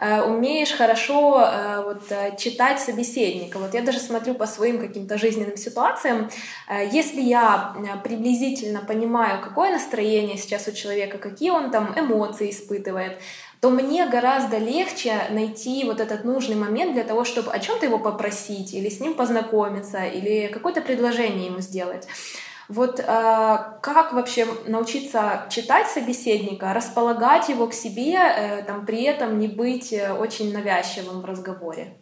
умеешь 0.00 0.70
хорошо 0.72 1.42
э, 1.42 1.82
вот, 1.84 2.02
э, 2.10 2.36
читать 2.36 2.80
собеседника. 2.80 3.58
Вот 3.58 3.74
я 3.74 3.82
даже 3.82 3.98
смотрю 3.98 4.34
по 4.34 4.46
своим 4.46 4.78
каким-то 4.78 5.18
жизненным 5.18 5.56
ситуациям. 5.56 6.30
Если 6.92 7.20
я 7.20 7.74
приблизительно 8.04 8.80
понимаю, 8.80 9.42
какое 9.42 9.72
настроение 9.72 10.36
сейчас 10.36 10.68
у 10.68 10.72
человека, 10.72 11.18
какие 11.18 11.50
он 11.50 11.70
там 11.70 11.92
эмоции 11.96 12.50
испытывает, 12.50 13.18
то 13.60 13.70
мне 13.70 14.06
гораздо 14.06 14.58
легче 14.58 15.14
найти 15.30 15.82
вот 15.84 16.00
этот 16.00 16.24
нужный 16.24 16.54
момент 16.54 16.92
для 16.92 17.02
того, 17.02 17.24
чтобы 17.24 17.50
о 17.50 17.58
чем-то 17.58 17.86
его 17.86 17.98
попросить, 17.98 18.72
или 18.74 18.88
с 18.88 19.00
ним 19.00 19.14
познакомиться, 19.14 20.04
или 20.04 20.46
какое-то 20.46 20.80
предложение 20.80 21.46
ему 21.46 21.60
сделать. 21.60 22.06
Вот 22.68 23.00
э, 23.00 23.04
как 23.04 24.12
вообще 24.12 24.46
научиться 24.66 25.46
читать 25.48 25.88
собеседника, 25.88 26.74
располагать 26.74 27.48
его 27.48 27.66
к 27.66 27.72
себе, 27.72 28.14
э, 28.14 28.62
там, 28.62 28.84
при 28.84 29.04
этом 29.04 29.38
не 29.38 29.48
быть 29.48 29.92
э, 29.92 30.12
очень 30.12 30.52
навязчивым 30.52 31.22
в 31.22 31.24
разговоре? 31.24 31.96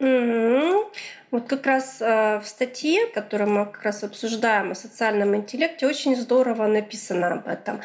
Mm-hmm. 0.00 0.86
Вот 1.30 1.46
как 1.46 1.66
раз 1.66 1.98
э, 2.00 2.40
в 2.40 2.46
статье, 2.46 3.06
которую 3.06 3.50
мы 3.50 3.66
как 3.66 3.82
раз 3.82 4.02
обсуждаем 4.02 4.70
о 4.70 4.74
социальном 4.74 5.36
интеллекте, 5.36 5.86
очень 5.86 6.16
здорово 6.16 6.66
написано 6.66 7.34
об 7.34 7.48
этом. 7.48 7.80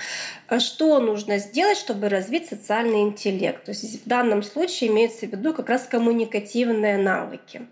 А 0.47 0.59
что 0.59 0.99
нужно 0.99 1.39
сделать, 1.39 1.77
чтобы 1.77 2.09
развить 2.09 2.47
социальный 2.47 3.01
интеллект? 3.01 3.63
То 3.65 3.71
есть 3.71 4.05
в 4.05 4.07
данном 4.07 4.43
случае 4.43 4.91
имеется 4.91 5.27
в 5.27 5.31
виду 5.31 5.53
как 5.53 5.69
раз 5.69 5.83
коммуникативные 5.83 6.97
навыки. 6.97 7.67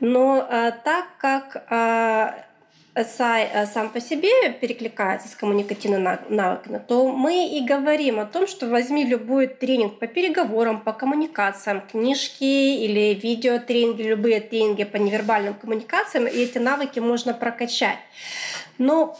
Но 0.00 0.46
э, 0.48 0.72
так 0.84 1.06
как 1.18 1.64
э, 1.70 2.49
сай 2.94 3.48
э, 3.52 3.66
сам 3.66 3.90
по 3.90 4.00
себе 4.00 4.52
перекликается 4.60 5.28
с 5.28 5.34
коммуникативными 5.34 6.18
навыками, 6.28 6.82
то 6.86 7.08
мы 7.10 7.48
и 7.48 7.64
говорим 7.64 8.18
о 8.18 8.26
том, 8.26 8.46
что 8.46 8.68
возьми 8.68 9.04
любой 9.04 9.46
тренинг 9.46 9.98
по 9.98 10.06
переговорам, 10.06 10.80
по 10.80 10.92
коммуникациям, 10.92 11.82
книжки 11.82 12.44
или 12.44 13.14
видеотренинги, 13.14 14.02
любые 14.02 14.40
тренинги 14.40 14.84
по 14.84 14.96
невербальным 14.96 15.54
коммуникациям, 15.54 16.26
и 16.26 16.38
эти 16.38 16.58
навыки 16.58 16.98
можно 16.98 17.32
прокачать. 17.32 17.98
Но 18.78 19.18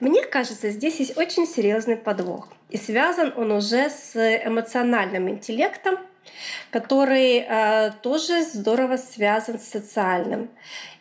мне 0.00 0.22
кажется, 0.22 0.70
здесь 0.70 1.00
есть 1.00 1.16
очень 1.16 1.46
серьезный 1.46 1.96
подвох. 1.96 2.48
И 2.68 2.76
связан 2.76 3.32
он 3.36 3.52
уже 3.52 3.88
с 3.88 4.14
эмоциональным 4.16 5.28
интеллектом, 5.30 5.98
который 6.70 7.38
э, 7.38 7.92
тоже 8.02 8.42
здорово 8.42 8.96
связан 8.96 9.58
с 9.58 9.68
социальным. 9.68 10.50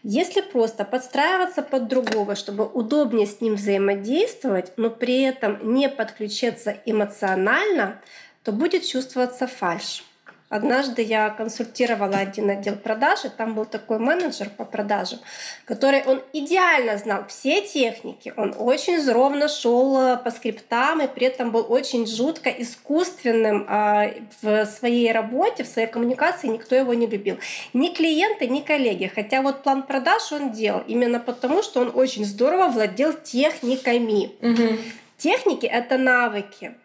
Если 0.04 0.42
просто 0.42 0.86
подстраиваться 0.86 1.62
под 1.62 1.88
другого, 1.88 2.36
чтобы 2.36 2.66
удобнее 2.66 3.28
с 3.28 3.42
ним 3.42 3.56
взаимодействовать, 3.56 4.74
но 4.78 4.90
при 4.90 5.22
этом 5.22 5.74
не 5.74 5.90
подключиться 5.90 6.78
эмоционально, 6.86 8.02
то 8.44 8.52
будет 8.52 8.86
чувствоваться 8.86 9.48
фальшь. 9.48 10.04
Однажды 10.48 11.02
я 11.02 11.32
консультировала 11.32 12.18
один 12.18 12.52
отдел 12.52 12.76
продаж, 12.76 13.26
и 13.26 13.30
там 13.30 13.56
был 13.56 13.66
такой 13.66 13.98
менеджер 13.98 14.50
по 14.50 14.64
продажам, 14.64 15.20
который 15.66 16.04
он 16.04 16.22
идеально 16.34 16.98
знал 16.98 17.26
все 17.28 17.62
техники, 17.62 18.32
он 18.38 18.54
очень 18.56 19.12
ровно 19.12 19.48
шел 19.48 20.00
э, 20.00 20.18
по 20.18 20.30
скриптам 20.30 21.02
и 21.02 21.08
при 21.08 21.28
этом 21.28 21.52
был 21.52 21.66
очень 21.68 22.06
жутко 22.06 22.52
искусственным 22.52 23.66
а, 23.68 24.12
в 24.42 24.66
своей 24.66 25.12
работе, 25.12 25.64
в 25.64 25.68
своей 25.68 25.88
коммуникации, 25.88 26.48
никто 26.48 26.76
его 26.76 26.94
не 26.94 27.08
любил. 27.08 27.40
Ни 27.74 27.90
клиенты, 27.90 28.46
ни 28.48 28.62
коллеги. 28.62 29.12
Хотя 29.14 29.42
вот 29.42 29.64
план 29.64 29.82
продаж 29.82 30.32
он 30.32 30.52
делал 30.52 30.84
именно 30.88 31.20
потому, 31.20 31.64
что 31.64 31.82
он 31.82 31.92
очень 31.94 32.24
здорово 32.24 32.68
владел 32.68 33.14
техниками. 33.14 34.32
Угу. 34.42 34.78
Техники— 35.18 35.66
это 35.72 35.98
навыки. 35.98 36.76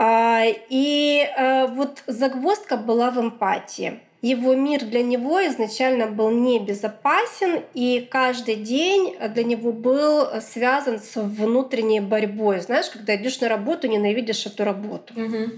А, 0.00 0.44
и 0.46 1.28
э, 1.36 1.66
вот 1.66 2.04
загвоздка 2.06 2.76
была 2.76 3.10
в 3.10 3.20
эмпатии. 3.20 3.98
Его 4.22 4.54
мир 4.54 4.84
для 4.84 5.02
него 5.02 5.44
изначально 5.46 6.06
был 6.06 6.30
небезопасен, 6.30 7.62
и 7.74 8.06
каждый 8.08 8.54
день 8.54 9.16
для 9.34 9.42
него 9.42 9.72
был 9.72 10.40
связан 10.40 11.00
с 11.00 11.20
внутренней 11.20 11.98
борьбой. 11.98 12.60
Знаешь, 12.60 12.90
когда 12.90 13.16
идешь 13.16 13.40
на 13.40 13.48
работу, 13.48 13.88
ненавидишь 13.88 14.46
эту 14.46 14.62
работу. 14.64 15.14
Угу. 15.14 15.50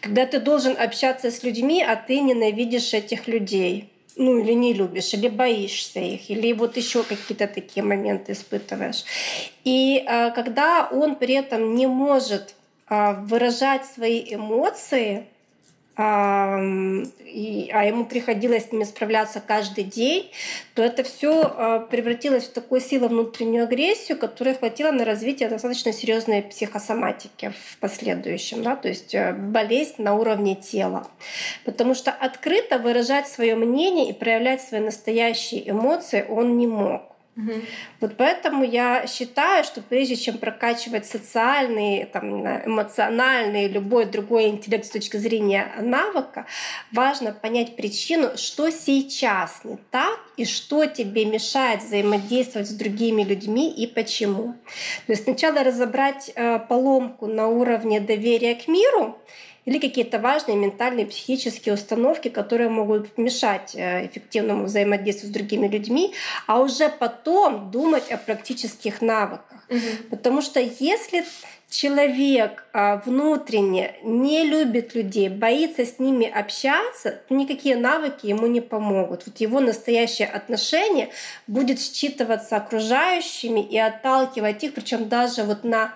Когда 0.00 0.24
ты 0.24 0.40
должен 0.40 0.74
общаться 0.78 1.30
с 1.30 1.42
людьми, 1.42 1.82
а 1.82 1.96
ты 1.96 2.20
ненавидишь 2.20 2.94
этих 2.94 3.28
людей 3.28 3.90
ну 4.18 4.38
или 4.38 4.52
не 4.52 4.72
любишь, 4.72 5.12
или 5.12 5.28
боишься 5.28 6.00
их, 6.00 6.30
или 6.30 6.54
вот 6.54 6.78
еще 6.78 7.02
какие-то 7.02 7.46
такие 7.46 7.84
моменты 7.84 8.32
испытываешь. 8.32 9.04
И 9.62 10.02
э, 10.06 10.30
когда 10.30 10.88
он 10.90 11.16
при 11.16 11.34
этом 11.34 11.74
не 11.74 11.86
может 11.86 12.54
выражать 12.88 13.84
свои 13.86 14.22
эмоции, 14.34 15.26
а, 15.98 16.58
а 16.58 17.84
ему 17.84 18.04
приходилось 18.04 18.66
с 18.66 18.72
ними 18.72 18.84
справляться 18.84 19.40
каждый 19.40 19.84
день, 19.84 20.30
то 20.74 20.82
это 20.82 21.02
все 21.04 21.42
а, 21.42 21.80
превратилось 21.80 22.44
в 22.44 22.52
такую 22.52 22.82
силу 22.82 23.08
внутреннюю 23.08 23.64
агрессию, 23.64 24.18
которая 24.18 24.54
хватило 24.54 24.90
на 24.90 25.06
развитие 25.06 25.48
достаточно 25.48 25.94
серьезной 25.94 26.42
психосоматики 26.42 27.50
в 27.58 27.78
последующем, 27.78 28.62
да, 28.62 28.76
то 28.76 28.88
есть 28.88 29.14
э, 29.14 29.32
болезнь 29.32 30.02
на 30.02 30.14
уровне 30.14 30.54
тела. 30.54 31.08
Потому 31.64 31.94
что 31.94 32.10
открыто 32.10 32.78
выражать 32.78 33.26
свое 33.26 33.54
мнение 33.54 34.10
и 34.10 34.12
проявлять 34.12 34.60
свои 34.60 34.80
настоящие 34.80 35.70
эмоции 35.70 36.26
он 36.28 36.58
не 36.58 36.66
мог. 36.66 37.15
Угу. 37.36 37.52
Вот 38.00 38.16
поэтому 38.16 38.64
я 38.64 39.06
считаю, 39.06 39.62
что 39.62 39.82
прежде 39.82 40.16
чем 40.16 40.38
прокачивать 40.38 41.04
социальный, 41.04 42.06
там, 42.06 42.46
эмоциональный, 42.46 43.68
любой 43.68 44.06
другой 44.06 44.48
интеллект 44.48 44.86
с 44.86 44.90
точки 44.90 45.18
зрения 45.18 45.70
навыка, 45.80 46.46
важно 46.92 47.32
понять 47.32 47.76
причину, 47.76 48.38
что 48.38 48.70
сейчас 48.70 49.60
не 49.64 49.76
так 49.90 50.18
и 50.38 50.46
что 50.46 50.86
тебе 50.86 51.26
мешает 51.26 51.82
взаимодействовать 51.82 52.68
с 52.68 52.72
другими 52.72 53.22
людьми 53.22 53.70
и 53.70 53.86
почему. 53.86 54.54
То 55.06 55.12
есть 55.12 55.24
сначала 55.24 55.62
разобрать 55.62 56.32
э, 56.34 56.58
поломку 56.58 57.26
на 57.26 57.48
уровне 57.48 58.00
доверия 58.00 58.54
к 58.54 58.66
миру, 58.66 59.18
или 59.66 59.78
какие-то 59.78 60.18
важные 60.18 60.56
ментальные, 60.56 61.06
психические 61.06 61.74
установки, 61.74 62.28
которые 62.28 62.70
могут 62.70 63.18
мешать 63.18 63.74
э, 63.74 64.06
эффективному 64.06 64.64
взаимодействию 64.64 65.30
с 65.30 65.34
другими 65.34 65.68
людьми, 65.68 66.14
а 66.46 66.60
уже 66.60 66.88
потом 66.88 67.70
думать 67.70 68.10
о 68.10 68.16
практических 68.16 69.02
навыках. 69.02 69.64
Угу. 69.68 70.10
Потому 70.10 70.40
что 70.40 70.60
если 70.60 71.24
человек 71.68 72.64
а, 72.72 73.02
внутренне 73.04 73.96
не 74.04 74.44
любит 74.44 74.94
людей, 74.94 75.28
боится 75.28 75.84
с 75.84 75.98
ними 75.98 76.26
общаться, 76.26 77.20
то 77.28 77.34
никакие 77.34 77.76
навыки 77.76 78.26
ему 78.26 78.46
не 78.46 78.60
помогут. 78.60 79.24
Вот 79.26 79.38
его 79.38 79.58
настоящее 79.58 80.28
отношение 80.28 81.10
будет 81.48 81.78
считываться 81.78 82.56
окружающими 82.56 83.60
и 83.60 83.78
отталкивать 83.78 84.62
их, 84.62 84.74
причем 84.74 85.08
даже 85.08 85.42
вот 85.42 85.64
на 85.64 85.94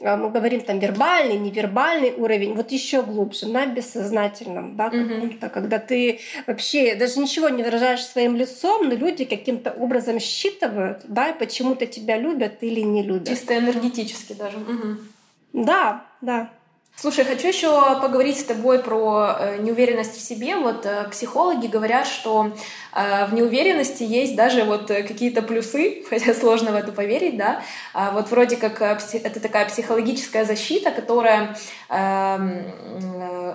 мы 0.00 0.30
говорим 0.30 0.60
там 0.60 0.78
вербальный, 0.78 1.38
невербальный 1.38 2.12
уровень, 2.12 2.54
вот 2.54 2.70
еще 2.70 3.02
глубже, 3.02 3.46
на 3.46 3.66
бессознательном, 3.66 4.76
да, 4.76 4.90
каком-то, 4.90 5.48
когда 5.48 5.78
ты 5.78 6.20
вообще 6.46 6.94
даже 6.94 7.18
ничего 7.18 7.48
не 7.48 7.62
выражаешь 7.62 8.04
своим 8.04 8.36
лицом, 8.36 8.88
но 8.88 8.94
люди 8.94 9.24
каким-то 9.24 9.72
образом 9.72 10.20
считывают, 10.20 11.02
да, 11.04 11.30
и 11.30 11.38
почему-то 11.38 11.86
тебя 11.86 12.18
любят 12.18 12.62
или 12.62 12.80
не 12.80 13.02
любят. 13.02 13.28
Чисто 13.28 13.58
энергетически 13.58 14.34
даже. 14.34 14.58
Угу. 14.58 15.64
Да, 15.64 16.04
да. 16.20 16.50
Слушай, 16.98 17.26
хочу 17.26 17.48
еще 17.48 18.00
поговорить 18.00 18.40
с 18.40 18.44
тобой 18.44 18.78
про 18.78 19.36
э, 19.38 19.58
неуверенность 19.58 20.16
в 20.16 20.20
себе. 20.20 20.56
Вот 20.56 20.86
э, 20.86 21.06
психологи 21.10 21.66
говорят, 21.66 22.06
что 22.06 22.56
э, 22.94 23.26
в 23.26 23.34
неуверенности 23.34 24.02
есть 24.02 24.34
даже 24.34 24.64
вот 24.64 24.88
какие-то 24.88 25.42
плюсы, 25.42 26.04
хотя 26.08 26.32
сложно 26.32 26.72
в 26.72 26.74
это 26.74 26.92
поверить, 26.92 27.36
да. 27.36 27.60
А 27.92 28.12
вот 28.12 28.30
вроде 28.30 28.56
как 28.56 28.80
это 28.80 29.40
такая 29.40 29.66
психологическая 29.66 30.46
защита, 30.46 30.90
которая 30.90 31.58
эм, 31.90 32.64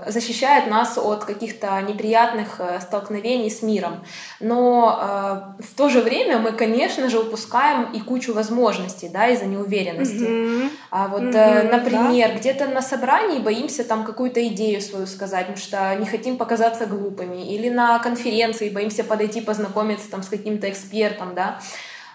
защищает 0.05 0.67
нас 0.67 0.99
от 0.99 1.25
каких-то 1.25 1.81
неприятных 1.81 2.61
столкновений 2.79 3.49
с 3.49 3.63
миром. 3.63 4.05
Но 4.39 5.55
в 5.59 5.75
то 5.75 5.89
же 5.89 6.01
время 6.01 6.37
мы, 6.37 6.51
конечно 6.51 7.09
же, 7.09 7.19
упускаем 7.19 7.91
и 7.91 7.99
кучу 7.99 8.33
возможностей, 8.33 9.09
да, 9.09 9.29
из-за 9.29 9.45
неуверенности. 9.45 10.23
Mm-hmm. 10.23 10.69
А 10.91 11.07
вот, 11.07 11.21
mm-hmm, 11.21 11.71
например, 11.71 12.29
да. 12.29 12.35
где-то 12.37 12.67
на 12.67 12.81
собрании 12.81 13.30
компании 13.31 13.43
боимся 13.43 13.83
там 13.83 14.03
какую-то 14.03 14.45
идею 14.47 14.81
свою 14.81 15.07
сказать, 15.07 15.47
потому 15.47 15.57
что 15.57 15.95
не 15.95 16.05
хотим 16.05 16.37
показаться 16.37 16.85
глупыми. 16.85 17.53
Или 17.53 17.69
на 17.69 17.99
конференции 17.99 18.69
боимся 18.69 19.03
подойти, 19.03 19.41
познакомиться 19.41 20.09
там 20.09 20.23
с 20.23 20.27
каким-то 20.27 20.69
экспертом, 20.69 21.33
да. 21.35 21.59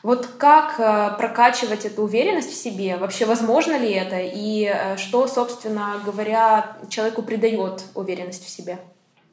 Вот 0.02 0.26
как 0.26 0.78
э, 0.78 1.16
прокачивать 1.18 1.84
эту 1.84 2.02
уверенность 2.02 2.52
в 2.52 2.54
себе? 2.54 2.96
Вообще 2.96 3.24
возможно 3.24 3.76
ли 3.78 3.90
это? 3.90 4.20
И 4.20 4.64
э, 4.64 4.96
что, 4.96 5.26
собственно 5.26 6.00
говоря, 6.04 6.76
человеку 6.88 7.22
придает 7.22 7.82
уверенность 7.94 8.44
в 8.44 8.48
себе? 8.48 8.78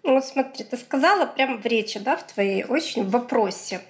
Ну, 0.03 0.15
вот 0.15 0.25
смотри, 0.25 0.63
ты 0.63 0.77
сказала 0.77 1.25
прямо 1.25 1.57
в 1.57 1.65
речи, 1.65 1.99
да, 1.99 2.15
в 2.15 2.23
твоей 2.23 2.63
очень 2.63 3.03
в 3.03 3.11
вопросе. 3.11 3.81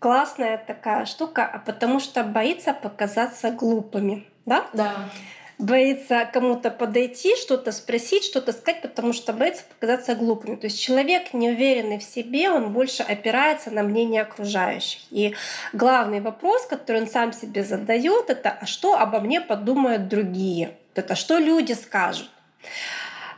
Классная 0.00 0.58
такая 0.58 1.06
штука, 1.06 1.44
а 1.44 1.58
потому 1.58 2.00
что 2.00 2.24
боится 2.24 2.72
показаться 2.72 3.50
глупыми, 3.50 4.26
да? 4.46 4.64
Да 4.72 5.10
боится 5.58 6.28
кому-то 6.32 6.70
подойти, 6.70 7.36
что-то 7.36 7.72
спросить, 7.72 8.24
что-то 8.24 8.52
сказать, 8.52 8.80
потому 8.80 9.12
что 9.12 9.32
боится 9.32 9.64
показаться 9.64 10.14
глупым. 10.14 10.56
То 10.56 10.66
есть 10.66 10.80
человек 10.80 11.34
неуверенный 11.34 11.98
в 11.98 12.04
себе, 12.04 12.50
он 12.50 12.72
больше 12.72 13.02
опирается 13.02 13.70
на 13.70 13.82
мнение 13.82 14.22
окружающих. 14.22 15.00
И 15.10 15.34
главный 15.72 16.20
вопрос, 16.20 16.66
который 16.66 17.02
он 17.02 17.08
сам 17.08 17.32
себе 17.32 17.64
задает, 17.64 18.30
это 18.30 18.50
а 18.60 18.66
что 18.66 18.98
обо 18.98 19.20
мне 19.20 19.40
подумают 19.40 20.08
другие? 20.08 20.76
Это 20.94 21.14
что 21.14 21.38
люди 21.38 21.72
скажут? 21.72 22.30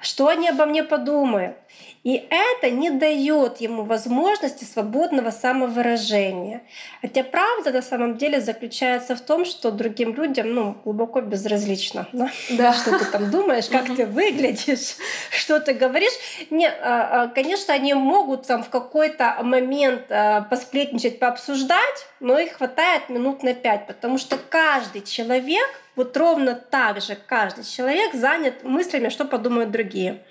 Что 0.01 0.29
они 0.29 0.49
обо 0.49 0.67
мне 0.67 0.83
подумают? 0.83 1.57
И 2.03 2.27
это 2.31 2.71
не 2.71 2.89
дает 2.89 3.61
ему 3.61 3.85
возможности 3.85 4.65
свободного 4.65 5.31
самовыражения. 5.31 6.63
Хотя 7.03 7.23
правда 7.23 7.73
на 7.73 7.83
самом 7.83 8.17
деле 8.17 8.41
заключается 8.41 9.15
в 9.15 9.21
том, 9.21 9.45
что 9.45 9.71
другим 9.71 10.15
людям 10.15 10.55
ну, 10.55 10.77
глубоко 10.83 11.21
безразлично, 11.21 12.09
да? 12.13 12.31
Да. 12.49 12.73
что 12.81 12.99
ты 12.99 13.05
там 13.05 13.31
думаешь, 13.31 13.69
как 13.69 13.85
ты 13.95 14.07
выглядишь, 14.07 14.97
что 15.31 15.61
ты 15.61 15.75
говоришь. 15.75 16.15
Нет, 16.49 16.75
а, 16.83 17.25
а, 17.25 17.29
конечно, 17.29 17.75
они 17.75 17.93
могут 17.93 18.47
там 18.47 18.63
в 18.63 18.71
какой-то 18.71 19.37
момент 19.43 20.05
а, 20.09 20.41
посплетничать, 20.41 21.19
пообсуждать, 21.19 22.07
но 22.19 22.39
их 22.39 22.53
хватает 22.53 23.11
минут 23.11 23.43
на 23.43 23.53
пять, 23.53 23.87
потому 23.87 24.17
что 24.17 24.39
каждый 24.39 25.03
человек, 25.03 25.69
вот 25.97 26.17
ровно 26.17 26.55
так 26.55 27.03
же 27.03 27.15
каждый 27.15 27.65
человек 27.65 28.15
занят 28.15 28.65
мыслями, 28.65 29.11
что 29.11 29.27
подумают 29.27 29.71
другие. 29.71 30.23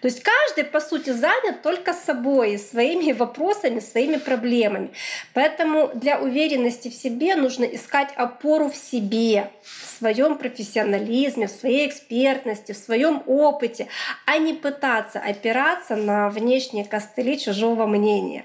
То 0.00 0.08
есть 0.08 0.22
каждый, 0.22 0.64
по 0.64 0.80
сути, 0.80 1.10
занят 1.10 1.62
только 1.62 1.92
собой, 1.92 2.58
своими 2.58 3.12
вопросами, 3.12 3.80
своими 3.80 4.16
проблемами. 4.16 4.90
Поэтому 5.32 5.90
для 5.94 6.20
уверенности 6.20 6.88
в 6.88 6.94
себе 6.94 7.34
нужно 7.36 7.64
искать 7.64 8.08
опору 8.16 8.68
в 8.68 8.76
себе, 8.76 9.50
в 9.62 9.98
своем 9.98 10.36
профессионализме, 10.36 11.46
в 11.46 11.50
своей 11.50 11.88
экспертности, 11.88 12.72
в 12.72 12.78
своем 12.78 13.22
опыте, 13.26 13.88
а 14.26 14.38
не 14.38 14.52
пытаться 14.52 15.18
опираться 15.18 15.96
на 15.96 16.28
внешние 16.28 16.84
костыли 16.84 17.38
чужого 17.38 17.86
мнения. 17.86 18.44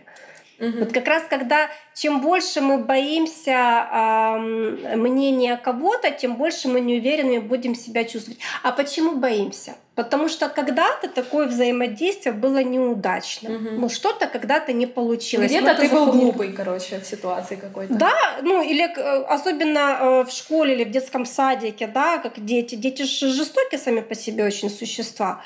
Угу. 0.62 0.80
Вот 0.80 0.94
как 0.94 1.08
раз 1.08 1.24
когда 1.28 1.70
чем 1.96 2.22
больше 2.22 2.62
мы 2.62 2.78
боимся 2.78 3.88
э, 3.92 4.96
мнения 4.96 5.58
кого-то, 5.58 6.12
тем 6.12 6.36
больше 6.36 6.68
мы 6.68 6.82
неуверенными 6.82 7.40
будем 7.40 7.76
себя 7.76 8.04
чувствовать. 8.04 8.40
А 8.62 8.72
почему 8.72 9.16
боимся? 9.16 9.74
Потому 9.96 10.30
что 10.30 10.50
когда-то 10.50 11.10
такое 11.10 11.48
взаимодействие 11.48 12.34
было 12.34 12.64
неудачно. 12.64 13.50
Угу. 13.50 13.70
Ну, 13.72 13.90
что-то 13.90 14.28
когда-то 14.28 14.72
не 14.72 14.86
получилось. 14.86 15.52
Где-то 15.52 15.76
ты 15.76 15.90
был 15.90 16.12
глупый, 16.12 16.54
короче, 16.54 17.00
в 17.00 17.06
ситуации 17.06 17.56
какой-то. 17.56 17.94
Да, 17.96 18.14
ну 18.44 18.62
или 18.62 18.84
э, 18.84 19.24
особенно 19.24 19.98
э, 20.00 20.24
в 20.24 20.32
школе 20.32 20.76
или 20.76 20.84
в 20.84 20.92
детском 20.92 21.26
садике, 21.26 21.88
да, 21.88 22.20
как 22.20 22.44
дети. 22.46 22.76
Дети 22.76 23.04
же 23.04 23.28
жестокие 23.30 23.80
сами 23.80 24.02
по 24.02 24.16
себе 24.16 24.46
очень 24.46 24.70
существа 24.70 25.42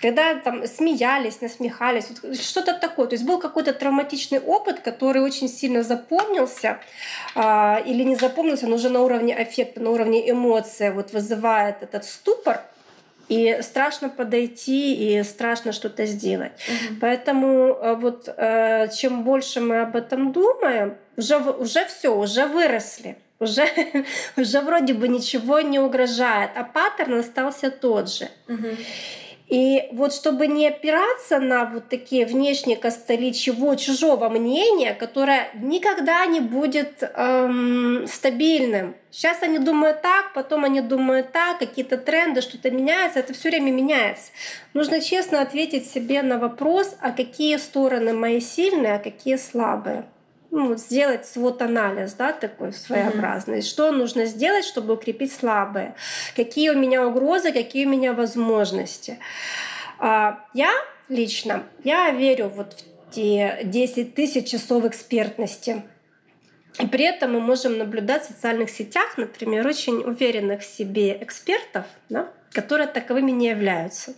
когда 0.00 0.34
там 0.34 0.66
смеялись, 0.66 1.40
насмехались, 1.40 2.06
вот 2.10 2.36
что-то 2.36 2.74
такое. 2.74 3.06
То 3.06 3.14
есть 3.14 3.24
был 3.24 3.38
какой-то 3.38 3.72
травматичный 3.72 4.40
опыт, 4.40 4.80
который 4.80 5.22
очень 5.22 5.48
сильно 5.48 5.82
запомнился 5.82 6.78
э, 7.34 7.82
или 7.86 8.02
не 8.02 8.16
запомнился, 8.16 8.66
но 8.66 8.76
уже 8.76 8.88
на 8.88 9.00
уровне 9.00 9.34
аффекта, 9.34 9.80
на 9.80 9.90
уровне 9.90 10.30
эмоции 10.30 10.90
вот 10.90 11.12
вызывает 11.12 11.82
этот 11.82 12.04
ступор, 12.04 12.60
и 13.28 13.58
страшно 13.62 14.08
подойти, 14.08 14.94
и 14.94 15.22
страшно 15.22 15.70
что-то 15.70 16.04
сделать. 16.04 16.52
Угу. 16.66 16.96
Поэтому 17.00 17.74
э, 17.74 17.94
вот 17.94 18.28
э, 18.28 18.88
чем 18.96 19.22
больше 19.22 19.60
мы 19.60 19.82
об 19.82 19.94
этом 19.94 20.32
думаем, 20.32 20.96
уже, 21.16 21.38
уже 21.38 21.84
все, 21.86 22.16
уже 22.16 22.46
выросли 22.46 23.16
уже, 23.40 23.66
уже 24.36 24.60
вроде 24.60 24.94
бы 24.94 25.08
ничего 25.08 25.60
не 25.60 25.78
угрожает, 25.78 26.50
а 26.54 26.62
паттерн 26.64 27.20
остался 27.20 27.70
тот 27.70 28.10
же. 28.10 28.28
Угу. 28.48 28.68
И 29.50 29.88
вот 29.90 30.14
чтобы 30.14 30.46
не 30.46 30.68
опираться 30.68 31.40
на 31.40 31.64
вот 31.64 31.88
такие 31.88 32.24
внешние 32.24 32.76
костыли 32.76 33.34
чего 33.34 33.74
чужого 33.74 34.28
мнения, 34.28 34.94
которое 34.94 35.50
никогда 35.54 36.24
не 36.26 36.38
будет 36.38 37.02
эм, 37.02 38.06
стабильным. 38.06 38.94
Сейчас 39.10 39.42
они 39.42 39.58
думают 39.58 40.02
так, 40.02 40.34
потом 40.34 40.64
они 40.64 40.80
думают 40.80 41.32
так, 41.32 41.58
какие-то 41.58 41.98
тренды, 41.98 42.42
что-то 42.42 42.70
меняется, 42.70 43.18
это 43.18 43.34
все 43.34 43.50
время 43.50 43.72
меняется. 43.72 44.30
Нужно 44.72 45.00
честно 45.00 45.42
ответить 45.42 45.90
себе 45.90 46.22
на 46.22 46.38
вопрос, 46.38 46.96
а 47.00 47.10
какие 47.10 47.56
стороны 47.56 48.12
мои 48.12 48.38
сильные, 48.38 48.94
а 48.94 48.98
какие 49.00 49.34
слабые 49.34 50.04
ну, 50.50 50.76
сделать 50.76 51.26
свод 51.26 51.62
анализ, 51.62 52.14
да, 52.14 52.32
такой 52.32 52.72
своеобразный. 52.72 53.58
Mm-hmm. 53.58 53.68
Что 53.68 53.92
нужно 53.92 54.26
сделать, 54.26 54.64
чтобы 54.64 54.94
укрепить 54.94 55.32
слабые? 55.32 55.94
Какие 56.34 56.70
у 56.70 56.78
меня 56.78 57.06
угрозы, 57.06 57.52
какие 57.52 57.86
у 57.86 57.88
меня 57.88 58.12
возможности? 58.12 59.18
А, 59.98 60.44
я 60.54 60.70
лично, 61.08 61.64
я 61.84 62.10
верю 62.10 62.48
вот 62.48 62.84
в 63.08 63.14
те 63.14 63.60
10 63.64 64.14
тысяч 64.14 64.48
часов 64.48 64.84
экспертности. 64.84 65.82
И 66.78 66.86
при 66.86 67.04
этом 67.04 67.32
мы 67.32 67.40
можем 67.40 67.78
наблюдать 67.78 68.24
в 68.24 68.28
социальных 68.28 68.70
сетях, 68.70 69.18
например, 69.18 69.66
очень 69.66 70.02
уверенных 70.02 70.62
в 70.62 70.64
себе 70.64 71.16
экспертов, 71.20 71.84
да, 72.08 72.28
которые 72.52 72.86
таковыми 72.86 73.30
не 73.30 73.48
являются. 73.48 74.14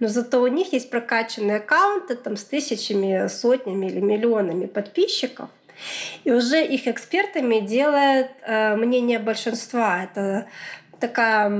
Но 0.00 0.08
зато 0.08 0.42
у 0.42 0.48
них 0.48 0.72
есть 0.72 0.90
прокачанные 0.90 1.58
аккаунты 1.58 2.16
там, 2.16 2.36
с 2.36 2.44
тысячами, 2.44 3.28
сотнями 3.28 3.86
или 3.86 4.00
миллионами 4.00 4.66
подписчиков— 4.66 5.48
и 6.24 6.30
уже 6.30 6.64
их 6.64 6.86
экспертами 6.88 7.60
делает 7.60 8.30
э, 8.42 8.76
мнение 8.76 9.18
большинства. 9.18 10.04
Это 10.04 10.46
такая 11.00 11.50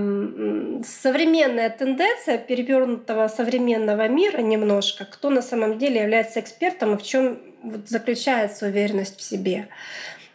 современная 0.85 1.71
тенденция 1.71 2.39
перевернутого 2.39 3.29
современного 3.29 4.09
мира 4.09 4.39
немножко, 4.39 5.05
кто 5.05 5.31
на 5.31 5.43
самом 5.43 5.79
деле 5.79 6.01
является 6.01 6.41
экспертом 6.41 6.95
и 6.95 6.97
в 6.97 7.03
чем 7.03 7.39
вот 7.63 7.89
заключается 7.89 8.67
уверенность 8.67 9.19
в 9.19 9.23
себе. 9.23 9.69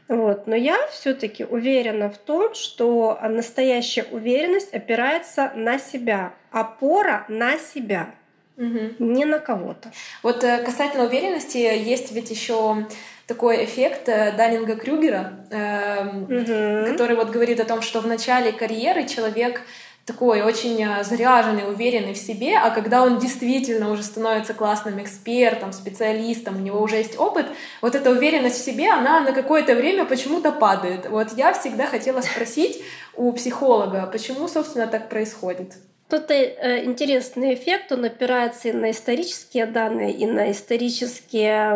Вот. 0.07 0.47
Но 0.47 0.55
я 0.55 0.77
все-таки 0.91 1.45
уверена 1.45 2.09
в 2.09 2.17
том, 2.17 2.55
что 2.55 3.19
настоящая 3.21 4.05
уверенность 4.11 4.73
опирается 4.73 5.51
на 5.55 5.77
себя, 5.77 6.33
опора 6.51 7.25
на 7.29 7.59
себя, 7.59 8.09
угу. 8.57 8.95
не 8.97 9.25
на 9.25 9.37
кого-то. 9.37 9.91
Вот 10.23 10.43
э, 10.43 10.63
касательно 10.63 11.05
уверенности, 11.05 11.57
есть 11.57 12.11
ведь 12.11 12.31
еще 12.31 12.87
такой 13.29 13.63
эффект 13.63 14.09
э, 14.09 14.33
Даннинга 14.35 14.75
Крюгера, 14.75 15.33
э, 15.51 16.07
угу. 16.07 16.91
который 16.91 17.15
вот 17.15 17.29
говорит 17.29 17.59
о 17.59 17.63
том, 17.63 17.83
что 17.83 18.01
в 18.01 18.07
начале 18.07 18.51
карьеры 18.51 19.07
человек 19.07 19.61
такой 20.03 20.41
очень 20.41 20.83
э, 20.83 21.03
заряженный, 21.03 21.69
уверенный 21.71 22.13
в 22.13 22.17
себе, 22.17 22.57
а 22.57 22.71
когда 22.71 23.03
он 23.03 23.19
действительно 23.19 23.91
уже 23.91 24.01
становится 24.01 24.55
классным 24.55 24.99
экспертом, 24.99 25.73
специалистом, 25.73 26.55
у 26.57 26.59
него 26.59 26.81
уже 26.81 26.95
есть 26.95 27.19
опыт, 27.19 27.45
вот 27.83 27.93
эта 27.93 28.09
уверенность 28.09 28.59
в 28.59 28.65
себе, 28.65 28.89
она 28.89 29.21
на 29.21 29.31
какое-то 29.31 29.75
время 29.75 30.05
почему-то 30.05 30.51
падает. 30.51 31.07
Вот 31.07 31.27
я 31.37 31.53
всегда 31.53 31.85
хотела 31.85 32.21
спросить 32.21 32.81
у 33.15 33.31
психолога, 33.31 34.09
почему, 34.11 34.47
собственно, 34.47 34.87
так 34.87 35.07
происходит? 35.07 35.75
Тут 36.09 36.31
э, 36.31 36.85
интересный 36.85 37.53
эффект, 37.53 37.91
он 37.91 38.03
опирается 38.03 38.69
и 38.69 38.71
на 38.71 38.89
исторические 38.89 39.67
данные, 39.67 40.11
и 40.11 40.25
на 40.25 40.51
исторические 40.51 41.75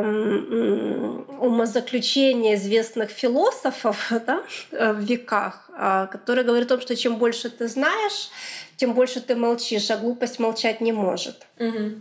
умозаключения 1.39 2.55
известных 2.55 3.11
философов 3.11 4.11
да, 4.25 4.41
э, 4.71 4.93
в 4.93 5.01
веках, 5.01 5.69
а, 5.77 6.07
которые 6.07 6.45
говорят 6.45 6.65
о 6.71 6.75
том, 6.75 6.81
что 6.81 6.95
чем 6.95 7.17
больше 7.17 7.51
ты 7.51 7.67
знаешь, 7.67 8.31
тем 8.75 8.93
больше 8.93 9.21
ты 9.21 9.35
молчишь, 9.35 9.91
а 9.91 9.97
глупость 9.97 10.39
молчать 10.39 10.81
не 10.81 10.93
может. 10.93 11.45
Угу. 11.59 11.91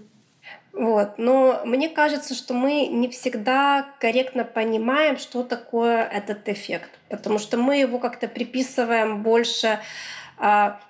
Вот. 0.73 1.19
Но 1.19 1.61
мне 1.67 1.91
кажется, 1.91 2.35
что 2.35 2.55
мы 2.55 2.87
не 2.87 3.09
всегда 3.11 3.87
корректно 4.01 4.45
понимаем, 4.45 5.19
что 5.19 5.43
такое 5.43 6.03
этот 6.03 6.49
эффект, 6.49 6.89
потому 7.11 7.39
что 7.39 7.59
мы 7.59 7.77
его 7.77 7.99
как-то 7.99 8.27
приписываем 8.27 9.23
больше 9.23 9.81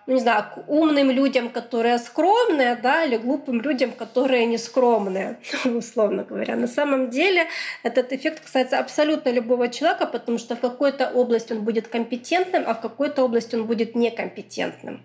ну, 0.06 0.14
не 0.14 0.20
знаю, 0.20 0.44
умным 0.66 1.10
людям, 1.10 1.50
которые 1.50 1.98
скромные, 1.98 2.74
да, 2.74 3.04
или 3.04 3.18
глупым 3.18 3.60
людям, 3.60 3.92
которые 3.92 4.46
не 4.46 4.56
скромные, 4.56 5.36
условно 5.64 6.24
говоря. 6.24 6.56
На 6.56 6.66
самом 6.66 7.10
деле 7.10 7.46
этот 7.82 8.12
эффект 8.14 8.40
касается 8.40 8.78
абсолютно 8.78 9.28
любого 9.28 9.68
человека, 9.68 10.06
потому 10.06 10.38
что 10.38 10.56
в 10.56 10.60
какой-то 10.60 11.10
области 11.10 11.52
он 11.52 11.64
будет 11.64 11.88
компетентным, 11.88 12.64
а 12.66 12.72
в 12.72 12.80
какой-то 12.80 13.24
области 13.24 13.54
он 13.54 13.66
будет 13.66 13.94
некомпетентным. 13.94 15.02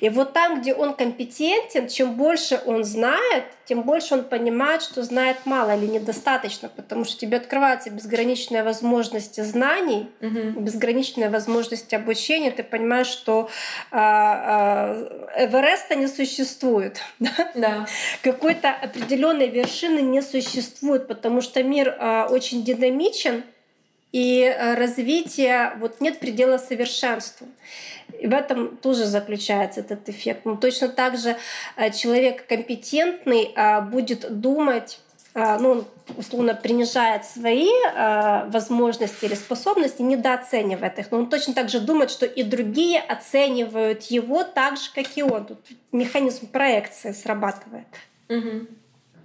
И 0.00 0.08
вот 0.08 0.32
там, 0.32 0.60
где 0.60 0.74
он 0.74 0.94
компетентен, 0.94 1.88
чем 1.88 2.14
больше 2.14 2.60
он 2.66 2.84
знает, 2.84 3.44
тем 3.64 3.82
больше 3.82 4.14
он 4.14 4.24
понимает, 4.24 4.82
что 4.82 5.02
знает 5.02 5.38
мало 5.44 5.76
или 5.76 5.86
недостаточно, 5.86 6.68
потому 6.68 7.04
что 7.04 7.18
тебе 7.18 7.38
открываются 7.38 7.90
безграничные 7.90 8.62
возможности 8.62 9.40
знаний, 9.40 10.08
угу. 10.20 10.60
безграничные 10.60 11.28
возможности 11.30 11.94
обучения. 11.94 12.50
Ты 12.52 12.62
понимаешь, 12.62 13.08
что 13.08 13.48
э, 13.90 13.96
э, 13.96 15.46
Эвереста 15.46 15.96
не 15.96 16.06
существует, 16.06 17.00
да? 17.18 17.50
Да. 17.54 17.86
какой-то 18.22 18.70
определенной 18.70 19.48
вершины 19.48 19.98
не 19.98 20.22
существует, 20.22 21.08
потому 21.08 21.40
что 21.40 21.62
мир 21.62 21.88
э, 21.88 22.26
очень 22.30 22.62
динамичен 22.64 23.42
и 24.16 24.56
развитие 24.78 25.72
вот 25.78 26.00
нет 26.00 26.20
предела 26.20 26.56
совершенству. 26.56 27.46
И 28.18 28.26
в 28.26 28.32
этом 28.32 28.78
тоже 28.78 29.04
заключается 29.04 29.80
этот 29.80 30.08
эффект. 30.08 30.46
Но 30.46 30.56
точно 30.56 30.88
так 30.88 31.18
же 31.18 31.36
э, 31.76 31.90
человек 31.90 32.46
компетентный 32.46 33.52
э, 33.54 33.82
будет 33.82 34.40
думать 34.40 35.00
э, 35.34 35.58
ну, 35.58 35.84
условно 36.16 36.54
принижает 36.54 37.26
свои 37.26 37.68
возможности 38.46 39.26
или 39.26 39.34
способности, 39.34 40.00
недооценивает 40.00 40.98
их. 40.98 41.10
Но 41.10 41.18
он 41.18 41.28
точно 41.28 41.52
так 41.52 41.68
же 41.68 41.80
думает, 41.80 42.10
что 42.10 42.24
и 42.24 42.42
другие 42.42 43.00
оценивают 43.00 44.04
его 44.04 44.44
так 44.44 44.78
же, 44.78 44.84
как 44.94 45.18
и 45.18 45.22
он. 45.22 45.44
Тут 45.44 45.58
механизм 45.92 46.46
проекции 46.46 47.12
срабатывает. 47.12 47.88
Угу. 48.30 48.66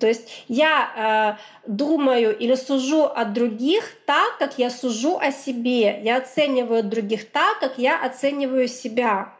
То 0.02 0.08
есть 0.08 0.44
я 0.48 1.38
э, 1.38 1.72
думаю 1.72 2.36
или 2.36 2.56
сужу 2.56 3.06
о 3.06 3.24
других 3.24 3.84
так, 4.08 4.40
как 4.40 4.58
я 4.58 4.72
сужу 4.72 5.20
о 5.20 5.32
себе. 5.32 6.02
Я 6.04 6.18
оцениваю 6.18 6.84
других 6.84 7.30
так, 7.30 7.60
как 7.60 7.78
я 7.78 8.04
оцениваю 8.04 8.68
себя. 8.68 9.32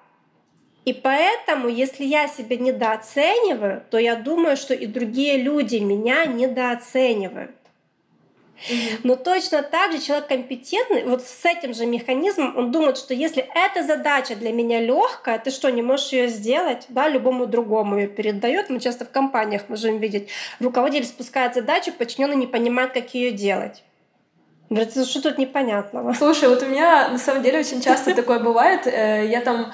И 0.86 0.94
поэтому, 0.94 1.68
если 1.68 2.06
я 2.06 2.28
себя 2.28 2.58
недооцениваю, 2.58 3.84
то 3.90 3.98
я 3.98 4.16
думаю, 4.16 4.56
что 4.56 4.76
и 4.76 4.86
другие 4.86 5.38
люди 5.38 5.78
меня 5.78 6.26
недооценивают. 6.26 7.61
Но 9.04 9.16
точно 9.16 9.64
так 9.64 9.92
же 9.92 10.00
человек 10.00 10.28
компетентный, 10.28 11.04
вот 11.04 11.24
с 11.24 11.46
этим 11.46 11.74
же 11.74 11.86
механизмом, 11.86 12.58
он 12.58 12.72
думает, 12.72 12.98
что 12.98 13.14
если 13.14 13.48
эта 13.56 13.84
задача 13.84 14.36
для 14.36 14.52
меня 14.52 14.80
легкая, 14.80 15.40
ты 15.40 15.52
что, 15.52 15.70
не 15.70 15.82
можешь 15.82 16.10
ее 16.10 16.28
сделать? 16.28 16.86
Да, 16.90 17.10
любому 17.10 17.48
другому 17.48 17.98
ее 17.98 18.08
передает. 18.08 18.70
Мы 18.70 18.80
часто 18.80 19.06
в 19.06 19.12
компаниях 19.12 19.70
можем 19.70 19.98
видеть, 20.00 20.30
руководитель 20.60 21.08
спускает 21.08 21.56
задачу, 21.56 21.92
подчиненный 21.92 22.36
не 22.36 22.48
понимает, 22.48 22.94
как 22.94 23.14
ее 23.14 23.32
делать. 23.32 23.84
Говорит, 24.70 24.94
что 25.06 25.22
тут 25.22 25.38
непонятного? 25.38 26.14
Слушай, 26.14 26.48
вот 26.48 26.64
у 26.64 26.66
меня 26.66 27.10
на 27.10 27.18
самом 27.18 27.44
деле 27.44 27.60
очень 27.60 27.82
часто 27.82 28.16
такое 28.16 28.40
бывает. 28.40 28.88
Э, 28.88 29.28
я 29.28 29.42
там 29.42 29.74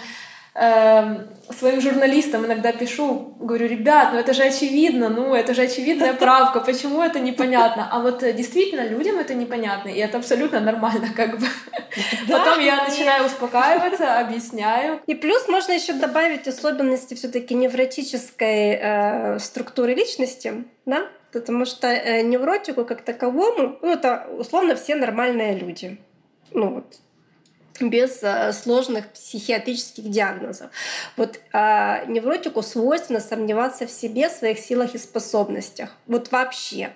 своим 0.58 1.82
журналистам 1.82 2.46
иногда 2.46 2.72
пишу, 2.72 3.36
говорю, 3.40 3.68
ребят, 3.68 4.10
ну 4.14 4.20
это 4.20 4.34
же 4.34 4.44
очевидно, 4.44 5.10
ну 5.10 5.34
это 5.34 5.54
же 5.54 5.64
очевидная 5.64 6.14
правка, 6.14 6.60
почему 6.60 7.02
это 7.02 7.20
непонятно? 7.20 7.88
А 7.92 8.00
вот 8.00 8.24
э, 8.24 8.34
действительно 8.34 8.88
людям 8.88 9.20
это 9.20 9.34
непонятно, 9.34 9.90
и 9.90 9.98
это 10.00 10.18
абсолютно 10.18 10.60
нормально, 10.60 11.08
как 11.16 11.40
бы. 11.40 11.46
Да, 12.28 12.40
Потом 12.40 12.60
я 12.60 12.84
начинаю 12.84 13.26
успокаиваться, 13.26 14.20
объясняю. 14.20 15.00
И 15.08 15.16
плюс 15.16 15.48
можно 15.48 15.72
еще 15.72 15.94
добавить 15.94 16.48
особенности 16.48 17.14
все-таки 17.14 17.56
невротической 17.56 18.80
э, 18.80 19.40
структуры 19.40 19.94
личности, 19.94 20.66
да? 20.86 21.08
Потому 21.32 21.66
что 21.66 21.88
э, 21.88 22.22
невротику 22.22 22.86
как 22.86 23.02
таковому, 23.02 23.78
ну 23.82 23.92
это 23.92 24.28
условно 24.38 24.76
все 24.76 24.96
нормальные 24.96 25.58
люди. 25.58 25.98
Ну 26.52 26.76
вот 26.76 26.86
без 27.82 28.24
а, 28.24 28.54
сложных 28.54 29.08
психиатрических 29.10 30.10
диагнозов. 30.10 30.70
Вот 31.16 31.40
а, 31.54 32.06
невротику 32.06 32.62
свойственно 32.62 33.20
сомневаться 33.20 33.88
в 33.88 33.92
себе, 33.92 34.30
своих 34.30 34.60
силах 34.60 34.96
и 34.96 34.98
способностях. 34.98 35.90
Вот 36.08 36.32
вообще. 36.32 36.92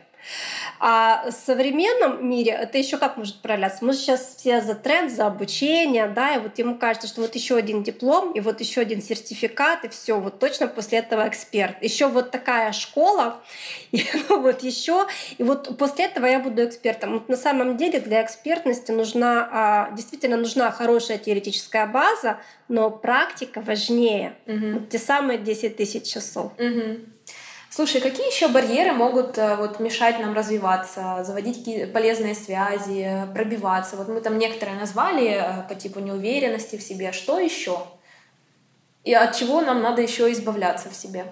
А 0.80 1.30
в 1.30 1.32
современном 1.32 2.28
мире 2.28 2.52
это 2.52 2.78
еще 2.78 2.98
как 2.98 3.18
может 3.18 3.42
проявляться? 3.42 3.86
Мы 3.86 3.94
сейчас 3.94 4.36
все 4.38 4.62
за 4.62 4.76
тренд, 4.76 5.12
за 5.12 5.28
обучение, 5.28 6.08
да, 6.08 6.36
и 6.36 6.40
вот 6.40 6.58
ему 6.58 6.76
кажется, 6.76 7.08
что 7.08 7.22
вот 7.22 7.36
еще 7.36 7.56
один 7.56 7.84
диплом, 7.84 8.32
и 8.32 8.40
вот 8.40 8.60
еще 8.60 8.82
один 8.82 9.02
сертификат, 9.02 9.86
и 9.86 9.90
все, 9.90 10.20
вот 10.20 10.40
точно 10.40 10.68
после 10.68 11.00
этого 11.00 11.28
эксперт. 11.28 11.82
Еще 11.84 12.08
вот 12.08 12.32
такая 12.32 12.72
школа, 12.72 13.42
и 13.92 14.04
ну, 14.30 14.42
вот 14.42 14.64
еще, 14.64 15.08
и 15.38 15.44
вот 15.44 15.78
после 15.78 16.06
этого 16.06 16.26
я 16.26 16.40
буду 16.40 16.64
экспертом. 16.64 17.14
Вот 17.14 17.30
на 17.30 17.38
самом 17.38 17.78
деле 17.78 18.00
для 18.00 18.24
экспертности 18.24 18.92
нужна, 18.92 19.50
а, 19.52 19.92
действительно 19.96 20.38
нужна 20.38 20.72
хорошая 20.72 21.18
теоретическая 21.18 21.86
база, 21.86 22.38
но 22.68 22.90
практика 22.90 23.62
важнее. 23.62 24.34
Угу. 24.48 24.72
Вот 24.74 24.90
те 24.90 24.98
самые 24.98 25.38
10 25.38 25.78
тысяч 25.78 26.04
часов. 26.12 26.54
Угу. 26.58 27.00
Слушай, 27.74 28.02
какие 28.02 28.28
еще 28.28 28.50
барьеры 28.50 28.92
могут 28.92 29.38
э, 29.38 29.56
вот, 29.56 29.80
мешать 29.80 30.20
нам 30.20 30.34
развиваться, 30.34 31.24
заводить 31.24 31.60
какие 31.60 31.86
полезные 31.86 32.36
связи, 32.36 33.26
пробиваться? 33.34 33.96
Вот 33.96 34.10
мы 34.10 34.20
там 34.20 34.38
некоторые 34.38 34.78
назвали 34.78 35.42
э, 35.42 35.70
по 35.70 35.76
типу 35.76 36.02
неуверенности 36.02 36.76
в 36.76 36.82
себе. 36.82 37.14
Что 37.14 37.40
еще? 37.40 37.88
И 39.06 39.14
от 39.14 39.38
чего 39.38 39.62
нам 39.62 39.82
надо 39.82 40.02
еще 40.02 40.30
избавляться 40.34 40.90
в 40.90 40.96
себе? 40.96 41.32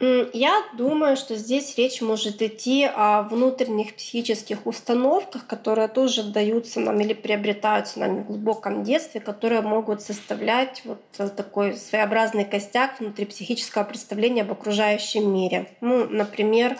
Я 0.00 0.62
думаю, 0.76 1.16
что 1.16 1.36
здесь 1.36 1.76
речь 1.76 2.00
может 2.00 2.42
идти 2.42 2.84
о 2.84 3.22
внутренних 3.22 3.94
психических 3.94 4.66
установках, 4.66 5.46
которые 5.46 5.88
тоже 5.88 6.24
даются 6.24 6.80
нам 6.80 7.00
или 7.00 7.12
приобретаются 7.12 8.00
нами 8.00 8.22
в 8.22 8.26
глубоком 8.26 8.82
детстве, 8.82 9.20
которые 9.20 9.60
могут 9.60 10.02
составлять 10.02 10.82
вот 10.84 11.00
такой 11.36 11.76
своеобразный 11.76 12.44
костяк 12.44 13.00
внутри 13.00 13.26
психического 13.26 13.84
представления 13.84 14.42
об 14.42 14.52
окружающем 14.52 15.32
мире. 15.32 15.68
Ну, 15.80 16.08
например, 16.08 16.76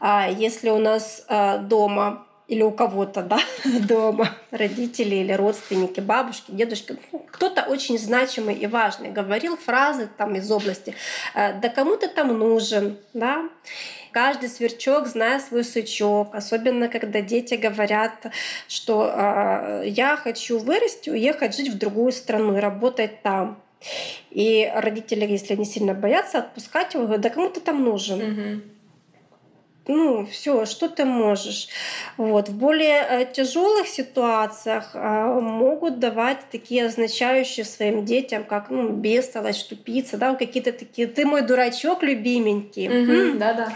а, 0.00 0.28
если 0.28 0.70
у 0.70 0.78
нас 0.78 1.24
а, 1.28 1.58
дома 1.58 2.26
или 2.46 2.62
у 2.62 2.70
кого-то 2.70 3.22
да, 3.22 3.40
дома, 3.88 4.30
родители 4.50 5.16
или 5.16 5.32
родственники, 5.32 6.00
бабушки, 6.00 6.50
дедушки, 6.50 6.96
ну, 7.12 7.26
кто-то 7.30 7.62
очень 7.62 7.98
значимый 7.98 8.54
и 8.54 8.66
важный, 8.66 9.10
говорил 9.10 9.56
фразы 9.56 10.08
там 10.18 10.34
из 10.34 10.50
области 10.50 10.94
«Э, 11.34 11.58
«да 11.58 11.68
кому 11.68 11.96
ты 11.96 12.08
там 12.08 12.36
нужен?», 12.38 12.98
да, 13.14 13.48
каждый 14.12 14.48
сверчок 14.48 15.06
знает 15.06 15.42
свой 15.42 15.64
сучок, 15.64 16.34
особенно 16.34 16.88
когда 16.88 17.22
дети 17.22 17.54
говорят, 17.54 18.26
что 18.68 19.10
э, 19.14 19.84
я 19.86 20.16
хочу 20.16 20.58
вырасти, 20.58 21.08
уехать 21.10 21.56
жить 21.56 21.70
в 21.70 21.78
другую 21.78 22.12
страну 22.12 22.56
и 22.56 22.60
работать 22.60 23.22
там. 23.22 23.60
И 24.30 24.70
родители, 24.74 25.26
если 25.26 25.52
они 25.54 25.66
сильно 25.66 25.92
боятся 25.92 26.38
отпускать 26.38 26.94
его, 26.94 27.04
говорят, 27.04 27.20
да 27.20 27.30
кому 27.30 27.50
ты 27.50 27.60
там 27.60 27.84
нужен? 27.84 28.20
Угу 28.20 28.73
ну, 29.86 30.26
все, 30.26 30.64
что 30.64 30.88
ты 30.88 31.04
можешь. 31.04 31.68
Вот. 32.16 32.48
В 32.48 32.56
более 32.56 33.02
э, 33.02 33.26
тяжелых 33.32 33.86
ситуациях 33.86 34.90
а, 34.94 35.40
могут 35.40 35.98
давать 35.98 36.38
такие 36.50 36.86
означающие 36.86 37.64
своим 37.64 38.04
детям, 38.04 38.44
как 38.44 38.70
ну, 38.70 38.88
бестолочь, 38.90 39.62
тупица, 39.64 40.16
да, 40.16 40.34
какие-то 40.34 40.72
такие, 40.72 41.06
ты 41.06 41.26
мой 41.26 41.42
дурачок 41.42 42.02
любименький. 42.02 42.88
Да-да. 43.38 43.72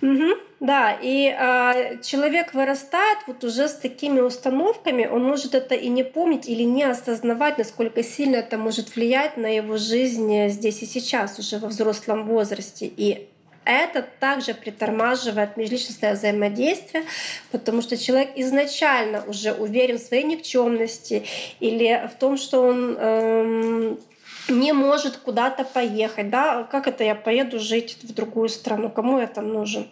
Угу, 0.00 0.34
да, 0.58 0.98
и 1.00 1.28
э, 1.28 1.98
человек 2.02 2.54
вырастает 2.54 3.18
вот 3.28 3.44
уже 3.44 3.68
с 3.68 3.74
такими 3.74 4.18
установками, 4.18 5.06
он 5.06 5.22
может 5.22 5.54
это 5.54 5.76
и 5.76 5.88
не 5.88 6.02
помнить 6.02 6.48
или 6.48 6.64
не 6.64 6.82
осознавать, 6.82 7.56
насколько 7.58 8.02
сильно 8.02 8.36
это 8.36 8.58
может 8.58 8.96
влиять 8.96 9.36
на 9.36 9.46
его 9.46 9.76
жизнь 9.76 10.48
здесь 10.48 10.82
и 10.82 10.86
сейчас, 10.86 11.38
уже 11.38 11.58
во 11.58 11.68
взрослом 11.68 12.26
возрасте. 12.26 12.86
И 12.96 13.28
это 13.64 14.06
также 14.20 14.54
притормаживает 14.54 15.56
межличностное 15.56 16.14
взаимодействие, 16.14 17.04
потому 17.50 17.82
что 17.82 17.96
человек 17.96 18.30
изначально 18.36 19.24
уже 19.26 19.52
уверен 19.52 19.98
в 19.98 20.02
своей 20.02 20.24
никчемности 20.24 21.24
или 21.60 22.08
в 22.12 22.18
том, 22.18 22.36
что 22.36 22.62
он 22.62 22.96
эм, 22.98 24.00
не 24.48 24.72
может 24.72 25.16
куда-то 25.16 25.64
поехать, 25.64 26.30
да, 26.30 26.64
как 26.64 26.88
это 26.88 27.04
я 27.04 27.14
поеду 27.14 27.58
жить 27.58 27.98
в 28.02 28.12
другую 28.12 28.48
страну, 28.48 28.90
кому 28.90 29.18
я 29.18 29.26
там 29.26 29.48
нужен? 29.52 29.88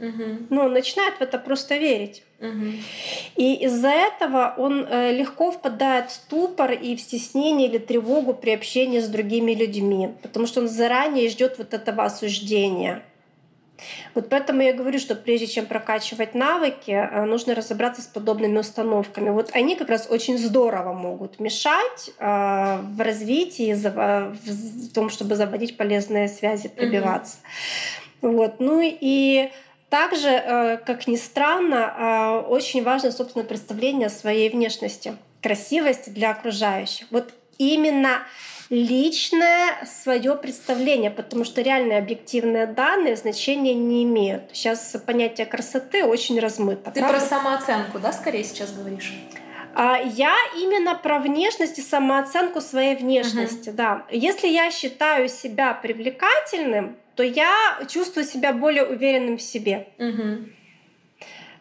Угу. 0.00 0.46
Ну, 0.50 0.68
начинает 0.68 1.14
в 1.16 1.20
это 1.20 1.38
просто 1.38 1.76
верить. 1.76 2.22
Угу. 2.40 2.72
И 3.36 3.54
из-за 3.64 3.88
этого 3.88 4.54
он 4.56 4.86
э, 4.88 5.12
легко 5.12 5.50
впадает 5.50 6.10
в 6.10 6.12
ступор 6.12 6.72
и 6.72 6.94
в 6.94 7.00
стеснение 7.00 7.68
или 7.68 7.78
тревогу 7.78 8.32
при 8.32 8.50
общении 8.50 9.00
с 9.00 9.08
другими 9.08 9.52
людьми, 9.52 10.10
потому 10.22 10.46
что 10.46 10.60
он 10.60 10.68
заранее 10.68 11.28
ждет 11.28 11.58
вот 11.58 11.74
этого 11.74 12.04
осуждения. 12.04 13.02
Вот 14.14 14.28
поэтому 14.28 14.62
я 14.62 14.72
говорю, 14.72 14.98
что 14.98 15.14
прежде 15.14 15.46
чем 15.46 15.66
прокачивать 15.66 16.34
навыки, 16.34 16.90
э, 16.90 17.24
нужно 17.24 17.56
разобраться 17.56 18.02
с 18.02 18.06
подобными 18.06 18.58
установками. 18.58 19.30
Вот 19.30 19.50
они 19.52 19.74
как 19.74 19.88
раз 19.88 20.06
очень 20.08 20.38
здорово 20.38 20.92
могут 20.92 21.40
мешать 21.40 22.10
э, 22.18 22.78
в 22.82 23.00
развитии, 23.00 23.74
в 23.74 24.92
том, 24.92 25.10
чтобы 25.10 25.34
заводить 25.34 25.76
полезные 25.76 26.28
связи, 26.28 26.68
пробиваться. 26.68 27.38
Mm-hmm. 27.38 27.48
Вот. 28.20 28.60
Ну 28.60 28.80
и 28.82 29.50
также, 29.88 30.28
э, 30.28 30.76
как 30.78 31.06
ни 31.06 31.16
странно, 31.16 32.44
очень 32.48 32.82
важно 32.82 33.10
собственное 33.10 33.46
представление 33.46 34.06
о 34.06 34.10
своей 34.10 34.50
внешности, 34.50 35.16
красивости 35.42 36.10
для 36.10 36.30
окружающих. 36.30 37.06
Вот 37.10 37.32
именно 37.58 38.22
личное 38.70 39.84
свое 39.86 40.34
представление, 40.34 41.10
потому 41.10 41.44
что 41.44 41.62
реальные 41.62 41.98
объективные 41.98 42.66
данные 42.66 43.16
значения 43.16 43.74
не 43.74 44.04
имеют. 44.04 44.44
Сейчас 44.52 44.96
понятие 45.06 45.46
красоты 45.46 46.04
очень 46.04 46.38
размыто. 46.38 46.90
Ты 46.90 47.00
правда? 47.00 47.18
про 47.18 47.26
самооценку, 47.26 47.98
да, 47.98 48.12
скорее 48.12 48.44
сейчас 48.44 48.72
говоришь? 48.72 49.14
А, 49.80 49.96
я 49.96 50.34
именно 50.56 50.96
про 50.96 51.20
внешность 51.20 51.78
и 51.78 51.82
самооценку 51.82 52.60
своей 52.60 52.96
внешности, 52.96 53.68
uh-huh. 53.68 53.74
да. 53.74 54.06
Если 54.10 54.48
я 54.48 54.72
считаю 54.72 55.28
себя 55.28 55.72
привлекательным, 55.72 56.96
то 57.14 57.22
я 57.22 57.54
чувствую 57.88 58.26
себя 58.26 58.52
более 58.52 58.84
уверенным 58.84 59.36
в 59.36 59.40
себе. 59.40 59.86
Uh-huh. 59.98 60.50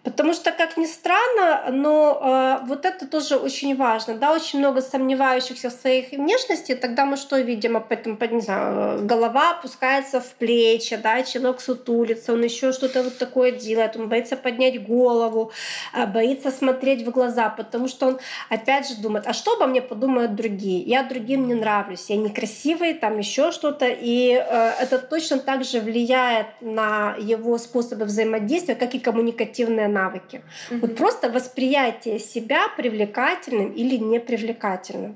Потому 0.08 0.34
что, 0.34 0.54
как 0.54 0.78
ни 0.78 0.86
странно, 0.86 1.66
но 1.70 2.62
э, 2.62 2.66
вот 2.66 2.86
это 2.86 3.06
тоже 3.06 3.36
очень 3.36 3.76
важно. 3.76 4.14
Да, 4.14 4.34
очень 4.34 4.60
много 4.60 4.82
сомневающихся 4.82 5.70
в 5.70 5.74
своих 5.74 6.12
внешности. 6.12 6.76
Тогда 6.76 7.04
мы 7.04 7.18
что 7.18 7.38
видим? 7.38 7.76
Об 7.76 7.92
этом, 7.92 8.18
не 8.32 8.40
знаю, 8.40 9.06
голова 9.06 9.52
опускается 9.52 10.22
в 10.22 10.34
плечи, 10.36 10.96
да, 10.96 11.24
человек 11.24 11.60
сутулится, 11.60 12.32
он 12.32 12.42
еще 12.42 12.72
что-то 12.72 13.04
вот 13.04 13.18
такое 13.18 13.52
делает, 13.52 13.98
он 13.98 14.08
боится 14.08 14.38
поднять 14.38 14.88
голову, 14.88 15.52
э, 15.94 16.06
боится 16.06 16.52
смотреть 16.52 17.06
в 17.06 17.12
глаза, 17.12 17.50
потому 17.50 17.90
что 17.90 18.08
он 18.08 18.20
опять 18.50 18.88
же 18.88 18.96
думает, 19.02 19.28
а 19.28 19.34
что 19.34 19.58
обо 19.58 19.68
мне 19.68 19.82
подумают 19.82 20.36
другие? 20.36 20.84
Я 20.84 21.04
другим 21.04 21.50
не 21.50 21.54
нравлюсь, 21.54 22.10
я 22.10 22.16
некрасивый, 22.16 22.94
там 22.94 23.20
еще 23.20 23.52
что-то. 23.52 23.88
И 23.90 24.32
э, 24.32 24.72
это 24.80 25.00
точно 25.00 25.40
так 25.40 25.66
же 25.66 25.82
влияет 25.82 26.48
на 26.62 27.18
его 27.20 27.58
способы 27.58 28.06
взаимодействия, 28.06 28.76
как 28.76 28.96
и 28.96 29.00
коммуникативные 29.00 29.97
навыки. 30.02 30.42
Угу. 30.72 30.80
Вот 30.80 30.96
просто 30.96 31.30
восприятие 31.30 32.20
себя 32.20 32.62
привлекательным 32.78 33.72
или 33.72 33.98
непривлекательным. 33.98 35.16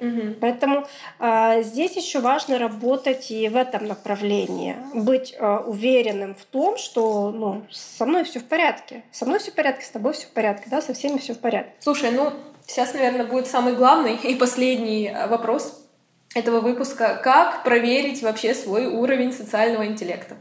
Угу. 0.00 0.36
Поэтому 0.40 0.86
э, 1.18 1.62
здесь 1.62 1.96
еще 1.96 2.20
важно 2.20 2.58
работать 2.58 3.30
и 3.30 3.48
в 3.48 3.56
этом 3.56 3.86
направлении, 3.86 4.76
быть 4.94 5.34
э, 5.38 5.56
уверенным 5.66 6.34
в 6.34 6.44
том, 6.44 6.78
что 6.78 7.30
ну, 7.30 7.62
со 7.70 8.06
мной 8.06 8.24
все 8.24 8.40
в 8.40 8.44
порядке, 8.44 9.02
со 9.12 9.26
мной 9.26 9.38
все 9.38 9.50
в 9.50 9.54
порядке, 9.54 9.84
с 9.84 9.90
тобой 9.90 10.14
все 10.14 10.26
в 10.26 10.30
порядке, 10.30 10.64
да, 10.70 10.80
со 10.80 10.94
всеми 10.94 11.18
все 11.18 11.34
в 11.34 11.38
порядке. 11.38 11.72
Слушай, 11.80 12.12
ну 12.12 12.32
сейчас, 12.66 12.94
наверное, 12.94 13.26
будет 13.26 13.46
самый 13.46 13.74
главный 13.74 14.16
и 14.16 14.34
последний 14.36 15.08
э, 15.08 15.26
вопрос 15.26 15.86
этого 16.34 16.60
выпуска: 16.60 17.20
как 17.22 17.62
проверить 17.62 18.22
вообще 18.22 18.54
свой 18.54 18.86
уровень 18.86 19.32
социального 19.32 19.84
интеллекта? 19.84 20.36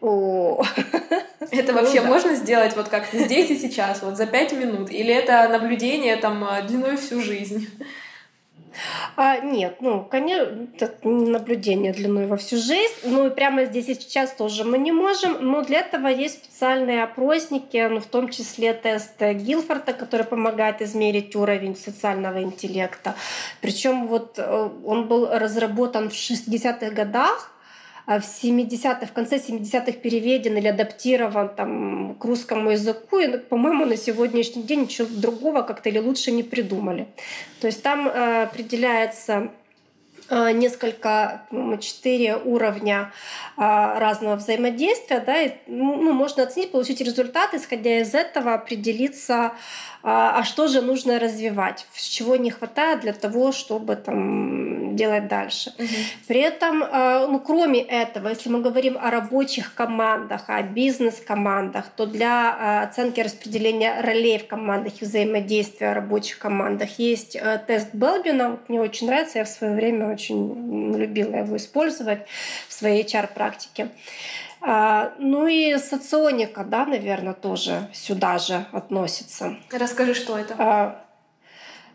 О, 0.00 0.62
это 1.50 1.72
вообще 1.74 2.00
ну, 2.00 2.08
можно 2.08 2.34
сделать 2.34 2.74
вот 2.74 2.88
как 2.88 3.06
здесь 3.12 3.50
и 3.50 3.56
сейчас, 3.56 4.02
вот 4.02 4.16
за 4.16 4.26
пять 4.26 4.52
минут? 4.52 4.90
Или 4.90 5.12
это 5.12 5.46
наблюдение 5.48 6.16
там 6.16 6.46
длиной 6.66 6.96
всю 6.96 7.20
жизнь? 7.20 7.68
А, 9.16 9.38
нет, 9.38 9.76
ну, 9.80 10.04
конечно, 10.04 10.68
наблюдение 11.02 11.92
длиной 11.92 12.26
во 12.26 12.36
всю 12.36 12.56
жизнь. 12.56 12.94
Ну 13.04 13.26
и 13.26 13.30
прямо 13.30 13.64
здесь 13.64 13.88
и 13.88 13.94
сейчас 13.94 14.32
тоже 14.32 14.64
мы 14.64 14.78
не 14.78 14.92
можем. 14.92 15.36
Но 15.40 15.62
для 15.62 15.80
этого 15.80 16.06
есть 16.06 16.44
специальные 16.44 17.02
опросники, 17.02 17.88
ну, 17.90 18.00
в 18.00 18.06
том 18.06 18.30
числе 18.30 18.72
тест 18.72 19.20
Гилфорта, 19.20 19.92
который 19.92 20.24
помогает 20.24 20.80
измерить 20.82 21.34
уровень 21.36 21.76
социального 21.76 22.42
интеллекта. 22.42 23.14
Причем 23.60 24.06
вот 24.06 24.38
э, 24.38 24.70
он 24.84 25.08
был 25.08 25.28
разработан 25.30 26.08
в 26.08 26.14
60-х 26.14 26.90
годах 26.90 27.52
в 28.18 28.24
70-х, 28.24 29.06
в 29.06 29.12
конце 29.12 29.36
70-х 29.36 29.92
переведен 29.92 30.56
или 30.56 30.66
адаптирован 30.66 31.48
там, 31.54 32.16
к 32.18 32.24
русскому 32.24 32.70
языку. 32.70 33.18
И, 33.18 33.38
по-моему, 33.38 33.84
на 33.84 33.96
сегодняшний 33.96 34.64
день 34.64 34.82
ничего 34.82 35.06
другого 35.08 35.62
как-то 35.62 35.88
или 35.88 35.98
лучше 35.98 36.32
не 36.32 36.42
придумали. 36.42 37.06
То 37.60 37.68
есть 37.68 37.82
там 37.82 38.08
э, 38.08 38.42
определяется 38.42 39.50
несколько, 40.30 41.42
четыре 41.80 42.36
уровня 42.36 43.12
э, 43.56 43.60
разного 43.60 44.36
взаимодействия, 44.36 45.20
да, 45.20 45.42
и, 45.42 45.52
ну, 45.66 46.12
можно 46.12 46.42
оценить, 46.42 46.72
получить 46.72 47.00
результат, 47.00 47.54
исходя 47.54 48.00
из 48.00 48.14
этого 48.14 48.54
определиться, 48.54 49.52
а, 50.02 50.38
а 50.38 50.44
что 50.44 50.68
же 50.68 50.80
нужно 50.80 51.18
развивать, 51.18 51.86
чего 51.94 52.36
не 52.36 52.50
хватает 52.50 53.00
для 53.00 53.12
того, 53.12 53.52
чтобы 53.52 53.96
там 53.96 54.96
делать 54.96 55.28
дальше. 55.28 55.72
Угу. 55.78 55.86
При 56.26 56.40
этом, 56.40 56.78
ну, 57.30 57.38
кроме 57.38 57.80
этого, 57.80 58.28
если 58.28 58.48
мы 58.48 58.60
говорим 58.60 58.96
о 59.00 59.10
рабочих 59.10 59.74
командах, 59.74 60.44
о 60.48 60.62
бизнес-командах, 60.62 61.86
то 61.96 62.06
для 62.06 62.82
оценки 62.82 63.20
распределения 63.20 64.00
ролей 64.00 64.38
в 64.38 64.46
командах 64.46 65.00
и 65.00 65.04
взаимодействия 65.04 65.90
в 65.90 65.94
рабочих 65.94 66.38
командах 66.38 66.98
есть 66.98 67.36
э, 67.36 67.60
тест 67.66 67.88
Белбина. 67.92 68.58
Мне 68.68 68.80
очень 68.80 69.06
нравится, 69.06 69.38
я 69.38 69.44
в 69.44 69.48
свое 69.48 69.74
время 69.74 70.06
очень 70.20 70.94
любила 70.96 71.36
его 71.36 71.56
использовать 71.56 72.20
в 72.68 72.72
своей 72.72 73.04
HR-практике. 73.04 73.90
А, 74.62 75.14
ну 75.18 75.46
и 75.46 75.78
соционика, 75.78 76.64
да, 76.64 76.84
наверное, 76.84 77.32
тоже 77.32 77.88
сюда 77.94 78.38
же 78.38 78.66
относится. 78.72 79.56
Расскажи, 79.72 80.14
что 80.14 80.36
это? 80.36 80.54
А, 80.58 81.04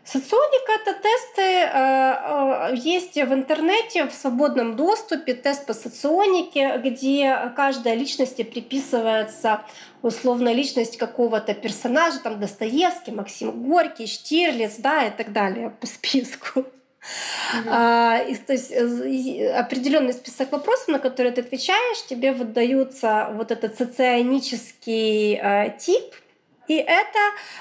соционика— 0.04 0.72
это 0.82 0.94
тесты, 0.94 1.62
а, 1.72 2.72
есть 2.74 3.14
в 3.14 3.32
интернете 3.32 4.06
в 4.08 4.12
свободном 4.12 4.74
доступе 4.74 5.34
тест 5.34 5.64
по 5.66 5.74
соционике, 5.74 6.78
где 6.78 7.52
каждой 7.54 7.94
личности 7.94 8.42
приписывается 8.42 9.62
условно 10.02 10.52
личность 10.52 10.96
какого-то 10.96 11.54
персонажа, 11.54 12.18
там 12.18 12.40
Достоевский, 12.40 13.12
Максим 13.12 13.62
Горький, 13.62 14.08
Штирлиц, 14.08 14.76
да, 14.78 15.06
и 15.06 15.10
так 15.10 15.32
далее 15.32 15.70
по 15.70 15.86
списку. 15.86 16.64
Угу. 17.52 17.68
А, 17.70 18.18
и, 18.18 18.34
то 18.36 18.52
есть 18.52 18.72
определенный 18.72 20.12
список 20.12 20.52
вопросов, 20.52 20.88
на 20.88 20.98
которые 20.98 21.32
ты 21.32 21.40
отвечаешь, 21.40 22.06
тебе 22.06 22.32
выдаются 22.32 23.30
вот 23.32 23.50
этот 23.50 23.76
соционический 23.76 25.38
э, 25.40 25.76
тип, 25.78 26.14
и 26.68 26.74
это 26.74 27.18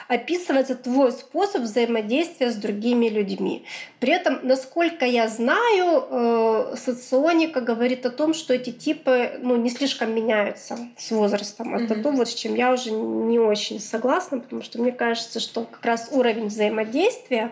описывается 0.07 0.75
твой 0.75 1.11
способ 1.11 1.61
взаимодействия 1.61 2.51
с 2.51 2.55
другими 2.55 3.07
людьми. 3.07 3.65
При 3.99 4.11
этом, 4.11 4.39
насколько 4.41 5.05
я 5.05 5.27
знаю, 5.27 6.07
э, 6.09 6.75
соционика 6.77 7.61
говорит 7.61 8.05
о 8.05 8.09
том, 8.09 8.33
что 8.33 8.53
эти 8.53 8.71
типы 8.71 9.39
ну, 9.41 9.55
не 9.57 9.69
слишком 9.69 10.13
меняются 10.13 10.77
с 10.97 11.11
возрастом. 11.11 11.75
Это 11.75 11.93
mm-hmm. 11.93 12.01
то, 12.01 12.11
вот, 12.11 12.27
с 12.27 12.33
чем 12.33 12.55
я 12.55 12.73
уже 12.73 12.91
не 12.91 13.39
очень 13.39 13.79
согласна, 13.79 14.39
потому 14.39 14.63
что 14.63 14.81
мне 14.81 14.91
кажется, 14.91 15.39
что 15.39 15.65
как 15.65 15.85
раз 15.85 16.09
уровень 16.11 16.47
взаимодействия 16.47 17.51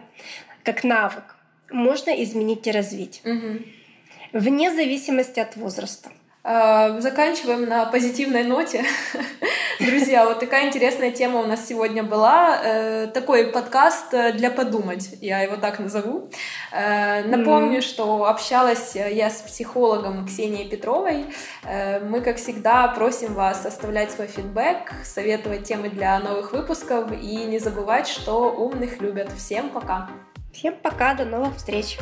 как 0.64 0.84
навык 0.84 1.36
можно 1.74 2.12
изменить 2.24 2.66
и 2.68 2.72
развить. 2.72 3.22
Угу. 3.26 4.40
Вне 4.40 4.72
зависимости 4.72 5.40
от 5.40 5.56
возраста. 5.56 6.12
А, 6.46 7.00
заканчиваем 7.00 7.70
на 7.70 7.86
позитивной 7.86 8.44
ноте. 8.44 8.84
Друзья, 9.80 10.26
вот 10.26 10.40
такая 10.42 10.68
интересная 10.68 11.12
тема 11.12 11.40
у 11.40 11.46
нас 11.46 11.66
сегодня 11.68 12.04
была. 12.04 12.60
Э, 12.62 13.08
такой 13.08 13.48
подкаст 13.48 14.12
для 14.12 14.50
подумать, 14.50 15.10
я 15.22 15.40
его 15.40 15.56
так 15.56 15.80
назову. 15.80 16.30
Э, 16.74 17.24
напомню, 17.24 17.82
что 17.82 18.26
общалась 18.26 18.94
я 18.96 19.30
с 19.30 19.42
психологом 19.42 20.28
Ксенией 20.28 20.68
Петровой. 20.68 21.26
Э, 21.66 22.02
мы, 22.02 22.20
как 22.20 22.36
всегда, 22.36 22.90
просим 22.90 23.36
вас 23.36 23.66
оставлять 23.66 24.12
свой 24.12 24.28
фидбэк, 24.28 24.92
советовать 25.06 25.64
темы 25.64 25.90
для 25.90 26.20
новых 26.20 26.52
выпусков 26.52 27.10
и 27.12 27.46
не 27.46 27.60
забывать, 27.60 28.08
что 28.08 28.52
умных 28.52 29.00
любят. 29.00 29.32
Всем 29.38 29.70
пока! 29.70 30.10
Всем 30.54 30.76
пока, 30.76 31.16
до 31.16 31.26
новых 31.26 31.58
встреч! 31.58 31.98